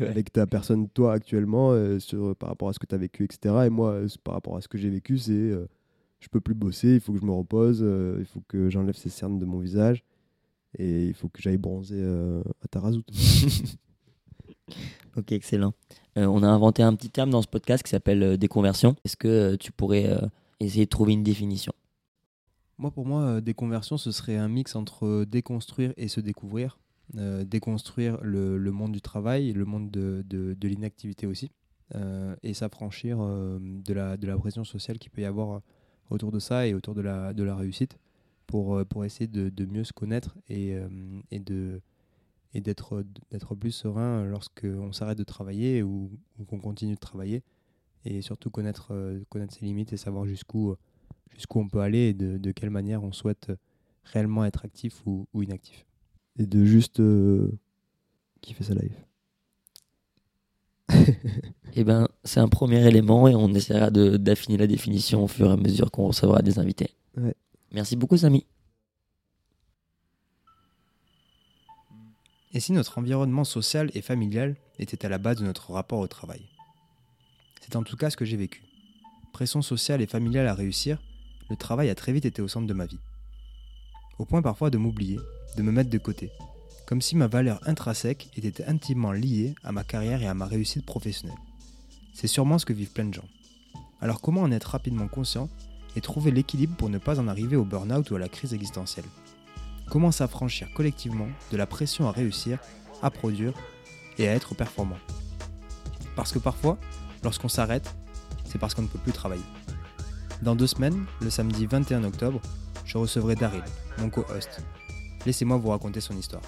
avec 0.00 0.32
ta 0.32 0.46
personne, 0.46 0.88
toi 0.88 1.12
actuellement, 1.12 1.72
euh, 1.72 1.98
sur, 1.98 2.34
par 2.36 2.48
rapport 2.50 2.68
à 2.68 2.72
ce 2.72 2.78
que 2.78 2.86
tu 2.86 2.94
as 2.94 2.98
vécu, 2.98 3.24
etc. 3.24 3.54
Et 3.66 3.70
moi, 3.70 3.92
euh, 3.92 4.08
par 4.24 4.34
rapport 4.34 4.56
à 4.56 4.60
ce 4.60 4.68
que 4.68 4.78
j'ai 4.78 4.90
vécu, 4.90 5.18
c'est 5.18 5.32
euh, 5.32 5.66
je 6.20 6.28
peux 6.28 6.40
plus 6.40 6.54
bosser, 6.54 6.94
il 6.94 7.00
faut 7.00 7.12
que 7.12 7.20
je 7.20 7.24
me 7.24 7.32
repose, 7.32 7.80
euh, 7.82 8.16
il 8.18 8.26
faut 8.26 8.42
que 8.48 8.70
j'enlève 8.70 8.96
ces 8.96 9.10
cernes 9.10 9.38
de 9.38 9.44
mon 9.44 9.58
visage 9.58 10.04
et 10.78 11.06
il 11.06 11.14
faut 11.14 11.28
que 11.28 11.40
j'aille 11.40 11.58
bronzer 11.58 11.96
euh, 11.98 12.42
à 12.62 12.68
Tarazout. 12.68 13.04
Ok, 15.16 15.32
excellent. 15.32 15.74
Euh, 16.16 16.26
on 16.26 16.42
a 16.42 16.46
inventé 16.48 16.82
un 16.82 16.94
petit 16.94 17.10
terme 17.10 17.30
dans 17.30 17.42
ce 17.42 17.48
podcast 17.48 17.82
qui 17.82 17.90
s'appelle 17.90 18.22
euh, 18.22 18.36
déconversion. 18.36 18.94
Est-ce 19.04 19.16
que 19.16 19.28
euh, 19.28 19.56
tu 19.56 19.72
pourrais 19.72 20.06
euh, 20.06 20.20
essayer 20.60 20.84
de 20.84 20.90
trouver 20.90 21.12
une 21.12 21.24
définition? 21.24 21.72
Moi, 22.76 22.92
pour 22.92 23.06
moi, 23.06 23.22
euh, 23.22 23.40
déconversion, 23.40 23.96
ce 23.96 24.12
serait 24.12 24.36
un 24.36 24.48
mix 24.48 24.76
entre 24.76 25.06
euh, 25.06 25.26
déconstruire 25.26 25.92
et 25.96 26.06
se 26.06 26.20
découvrir. 26.20 26.78
Euh, 27.16 27.42
déconstruire 27.44 28.18
le, 28.22 28.58
monde 28.70 28.92
du 28.92 29.00
travail, 29.00 29.54
le 29.54 29.64
monde 29.64 29.90
de, 29.90 30.56
l'inactivité 30.62 31.26
aussi, 31.26 31.50
euh, 31.94 32.36
et 32.42 32.52
s'affranchir 32.52 33.18
euh, 33.20 33.58
de, 33.60 33.94
la, 33.94 34.36
pression 34.36 34.62
sociale 34.62 34.98
qu'il 34.98 35.10
peut 35.10 35.22
y 35.22 35.24
avoir 35.24 35.62
autour 36.10 36.32
de 36.32 36.38
ça 36.38 36.66
et 36.66 36.74
autour 36.74 36.94
de 36.94 37.00
la, 37.00 37.56
réussite 37.56 37.98
pour, 38.46 38.82
essayer 39.04 39.26
de, 39.26 39.64
mieux 39.64 39.84
se 39.84 39.94
connaître 39.94 40.36
et, 40.50 40.78
d'être 42.54 43.54
plus 43.58 43.70
serein 43.70 44.26
lorsqu'on 44.26 44.92
s'arrête 44.92 45.18
de 45.18 45.24
travailler 45.24 45.82
ou, 45.82 46.10
qu'on 46.46 46.60
continue 46.60 46.94
de 46.94 47.00
travailler 47.00 47.42
et 48.04 48.20
surtout 48.20 48.50
connaître, 48.50 48.92
ses 49.48 49.64
limites 49.64 49.94
et 49.94 49.96
savoir 49.96 50.26
jusqu'où 50.26 50.74
jusqu'où 51.30 51.60
on 51.60 51.68
peut 51.68 51.80
aller 51.80 52.08
et 52.08 52.14
de, 52.14 52.52
quelle 52.52 52.70
manière 52.70 53.02
on 53.02 53.12
souhaite 53.12 53.50
réellement 54.04 54.44
être 54.44 54.66
actif 54.66 55.06
ou 55.06 55.26
inactif. 55.34 55.87
Et 56.38 56.46
de 56.46 56.64
juste 56.64 57.00
euh, 57.00 57.50
kiffer 58.40 58.64
sa 58.64 58.74
life. 58.74 59.04
Eh 61.74 61.84
ben, 61.84 62.08
c'est 62.24 62.40
un 62.40 62.48
premier 62.48 62.84
élément 62.88 63.28
et 63.28 63.34
on 63.36 63.52
essaiera 63.54 63.90
de- 63.90 64.16
d'affiner 64.16 64.56
la 64.56 64.66
définition 64.66 65.22
au 65.24 65.28
fur 65.28 65.48
et 65.48 65.52
à 65.52 65.56
mesure 65.56 65.90
qu'on 65.92 66.08
recevra 66.08 66.42
des 66.42 66.58
invités. 66.58 66.90
Ouais. 67.16 67.34
Merci 67.72 67.94
beaucoup, 67.94 68.16
Samy. 68.16 68.44
Et 72.54 72.60
si 72.60 72.72
notre 72.72 72.98
environnement 72.98 73.44
social 73.44 73.90
et 73.94 74.00
familial 74.02 74.56
était 74.78 75.04
à 75.04 75.08
la 75.08 75.18
base 75.18 75.36
de 75.38 75.44
notre 75.44 75.70
rapport 75.72 75.98
au 76.00 76.08
travail? 76.08 76.40
C'est 77.60 77.76
en 77.76 77.82
tout 77.82 77.96
cas 77.96 78.10
ce 78.10 78.16
que 78.16 78.24
j'ai 78.24 78.36
vécu. 78.38 78.62
Pression 79.32 79.60
sociale 79.62 80.00
et 80.00 80.06
familiale 80.06 80.46
à 80.48 80.54
réussir, 80.54 81.00
le 81.50 81.56
travail 81.56 81.90
a 81.90 81.94
très 81.94 82.12
vite 82.12 82.24
été 82.24 82.40
au 82.42 82.48
centre 82.48 82.66
de 82.66 82.74
ma 82.74 82.86
vie. 82.86 82.98
Au 84.18 84.24
point 84.24 84.42
parfois 84.42 84.70
de 84.70 84.78
m'oublier, 84.78 85.18
de 85.56 85.62
me 85.62 85.72
mettre 85.72 85.90
de 85.90 85.98
côté, 85.98 86.30
comme 86.86 87.00
si 87.00 87.16
ma 87.16 87.26
valeur 87.26 87.60
intrinsèque 87.66 88.30
était 88.36 88.64
intimement 88.64 89.12
liée 89.12 89.54
à 89.64 89.72
ma 89.72 89.84
carrière 89.84 90.22
et 90.22 90.26
à 90.26 90.34
ma 90.34 90.46
réussite 90.46 90.86
professionnelle. 90.86 91.38
C'est 92.14 92.26
sûrement 92.26 92.58
ce 92.58 92.66
que 92.66 92.72
vivent 92.72 92.92
plein 92.92 93.04
de 93.04 93.14
gens. 93.14 93.28
Alors 94.00 94.20
comment 94.20 94.42
en 94.42 94.52
être 94.52 94.70
rapidement 94.70 95.08
conscient 95.08 95.48
et 95.96 96.00
trouver 96.00 96.30
l'équilibre 96.30 96.76
pour 96.76 96.88
ne 96.88 96.98
pas 96.98 97.18
en 97.18 97.28
arriver 97.28 97.56
au 97.56 97.64
burn-out 97.64 98.10
ou 98.10 98.16
à 98.16 98.18
la 98.18 98.28
crise 98.28 98.54
existentielle? 98.54 99.04
Comment 99.90 100.12
s'affranchir 100.12 100.68
collectivement 100.74 101.28
de 101.50 101.56
la 101.56 101.66
pression 101.66 102.08
à 102.08 102.12
réussir, 102.12 102.58
à 103.02 103.10
produire 103.10 103.54
et 104.18 104.28
à 104.28 104.34
être 104.34 104.54
performant? 104.54 104.98
Parce 106.14 106.32
que 106.32 106.38
parfois, 106.38 106.78
lorsqu'on 107.22 107.48
s'arrête, 107.48 107.94
c'est 108.44 108.58
parce 108.58 108.74
qu'on 108.74 108.82
ne 108.82 108.88
peut 108.88 108.98
plus 108.98 109.12
travailler. 109.12 109.44
Dans 110.42 110.54
deux 110.54 110.66
semaines, 110.66 111.04
le 111.20 111.30
samedi 111.30 111.66
21 111.66 112.04
octobre, 112.04 112.40
je 112.84 112.98
recevrai 112.98 113.34
Daryl, 113.34 113.62
mon 113.98 114.08
co-host. 114.10 114.62
Laissez-moi 115.28 115.58
vous 115.58 115.68
raconter 115.68 116.00
son 116.00 116.16
histoire. 116.16 116.40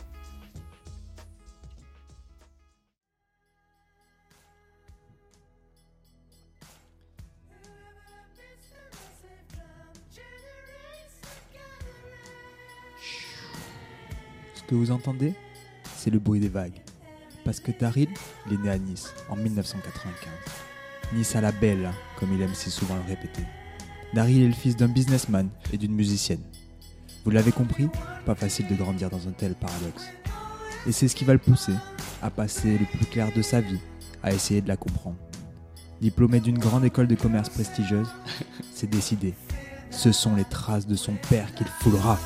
Ce 14.55 14.63
que 14.67 14.75
vous 14.75 14.91
entendez, 14.91 15.35
c'est 15.99 16.09
le 16.09 16.19
bruit 16.19 16.41
des 16.41 16.49
vagues. 16.49 16.73
Parce 17.45 17.61
que 17.61 17.73
Daryl, 17.79 18.09
il 18.47 18.55
est 18.55 18.57
né 18.57 18.71
à 18.71 18.79
Nice 18.79 19.13
en 19.29 19.37
1995. 19.37 20.33
Nice 21.13 21.37
à 21.37 21.43
la 21.43 21.53
belle, 21.53 21.91
comme 22.19 22.33
il 22.33 22.41
aime 22.41 22.55
si 22.55 22.71
souvent 22.71 22.97
le 22.97 23.03
répéter. 23.03 23.43
Daryl 24.15 24.43
est 24.43 24.49
le 24.49 24.55
fils 24.55 24.75
d'un 24.75 24.89
businessman 24.89 25.51
et 25.71 25.77
d'une 25.77 25.93
musicienne. 25.93 26.41
Vous 27.25 27.31
l'avez 27.31 27.53
compris, 27.53 27.89
pas 28.25 28.35
facile 28.35 28.67
de 28.67 28.75
grandir 28.75 29.11
dans 29.11 29.29
un 29.29 29.33
tel 29.33 29.55
paradoxe. 29.55 30.05
Et 30.87 30.93
c'est 30.93 31.09
ce 31.09 31.15
qui 31.15 31.25
va 31.25 31.35
le 31.35 31.39
pousser 31.39 31.75
à 32.23 32.31
passer 32.31 32.79
le 32.79 32.87
plus 32.87 33.07
clair 33.07 33.29
de 33.35 33.43
sa 33.43 33.61
vie 33.61 33.81
à 34.23 34.33
essayer 34.33 34.61
de 34.61 34.69
la 34.69 34.77
comprendre. 34.77 35.17
Diplômé 36.01 36.41
d'une 36.41 36.59
grande 36.59 36.85
école 36.85 37.07
de 37.07 37.15
commerce 37.15 37.51
prestigieuse, 37.51 38.09
c'est 38.75 38.89
décidé. 38.89 39.35
Ce 39.91 40.13
sont 40.13 40.35
les 40.35 40.45
traces 40.45 40.87
de 40.87 40.95
son 40.95 41.15
père 41.29 41.55
qu'il 41.55 41.67
foulera. 41.67 42.19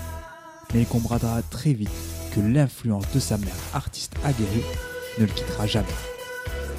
Mais 0.72 0.82
il 0.82 0.86
comprendra 0.86 1.42
très 1.42 1.72
vite 1.72 1.90
que 2.34 2.40
l'influence 2.40 3.10
de 3.12 3.20
sa 3.20 3.38
mère, 3.38 3.54
artiste 3.72 4.14
aguerrie, 4.24 4.64
ne 5.18 5.26
le 5.26 5.32
quittera 5.32 5.66
jamais. 5.66 5.86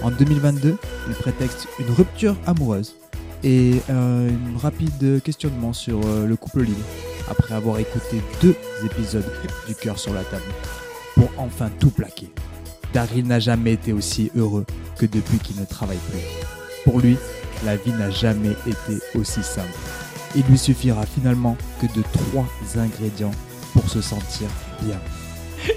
En 0.03 0.11
2022, 0.11 0.77
il 1.07 1.13
prétexte 1.15 1.67
une 1.79 1.89
rupture 1.91 2.37
amoureuse 2.45 2.95
et 3.43 3.81
un 3.89 4.27
rapide 4.57 5.21
questionnement 5.21 5.73
sur 5.73 5.99
euh, 6.05 6.25
le 6.25 6.35
couple 6.35 6.63
libre, 6.63 6.83
après 7.29 7.55
avoir 7.55 7.79
écouté 7.79 8.21
deux 8.41 8.55
épisodes 8.85 9.29
du 9.67 9.75
cœur 9.75 9.97
sur 9.97 10.13
la 10.13 10.23
table, 10.23 10.43
pour 11.15 11.29
enfin 11.37 11.69
tout 11.79 11.89
plaquer. 11.89 12.29
Daryl 12.93 13.27
n'a 13.27 13.39
jamais 13.39 13.73
été 13.73 13.93
aussi 13.93 14.31
heureux 14.35 14.65
que 14.97 15.05
depuis 15.05 15.39
qu'il 15.39 15.59
ne 15.59 15.65
travaille 15.65 15.99
plus. 16.09 16.19
Pour 16.83 16.99
lui, 16.99 17.17
la 17.65 17.75
vie 17.75 17.91
n'a 17.91 18.09
jamais 18.09 18.55
été 18.65 18.99
aussi 19.15 19.43
simple. 19.43 19.67
Il 20.35 20.43
lui 20.43 20.57
suffira 20.57 21.05
finalement 21.05 21.57
que 21.81 21.87
de 21.87 22.03
trois 22.13 22.47
ingrédients 22.77 23.31
pour 23.73 23.89
se 23.89 24.01
sentir 24.01 24.47
bien. 24.81 24.99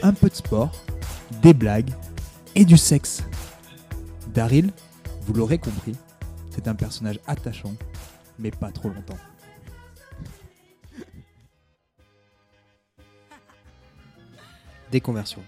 Un 0.03 0.13
peu 0.13 0.29
de 0.29 0.35
sport, 0.35 0.73
des 1.43 1.55
blagues 1.55 1.91
et 2.55 2.65
du 2.65 2.77
sexe. 2.77 3.23
Daryl, 4.35 4.71
vous 5.27 5.35
l'aurez 5.35 5.59
compris, 5.59 5.95
c'est 6.51 6.69
un 6.69 6.75
personnage 6.75 7.19
attachant, 7.27 7.75
mais 8.39 8.51
pas 8.51 8.71
trop 8.71 8.89
longtemps. 8.89 9.19
Déconversion, 14.91 15.43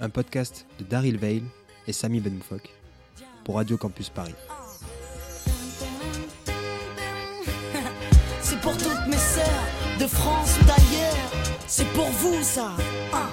un 0.00 0.08
podcast 0.08 0.66
de 0.80 0.84
Daryl 0.84 1.16
Veil 1.16 1.44
et 1.86 1.92
Samy 1.92 2.18
Benmoufok 2.20 2.68
pour 3.44 3.56
Radio 3.56 3.76
Campus 3.76 4.10
Paris. 4.10 4.34
C'est 8.40 8.60
pour 8.60 8.76
toutes 8.76 9.06
mes 9.08 9.16
sœurs 9.16 9.64
de 10.00 10.06
France 10.06 10.58
ou 10.60 10.64
d'ailleurs, 10.64 11.30
c'est 11.68 11.86
pour 11.92 12.06
vous 12.06 12.42
ça. 12.42 12.72
Ah, 13.12 13.28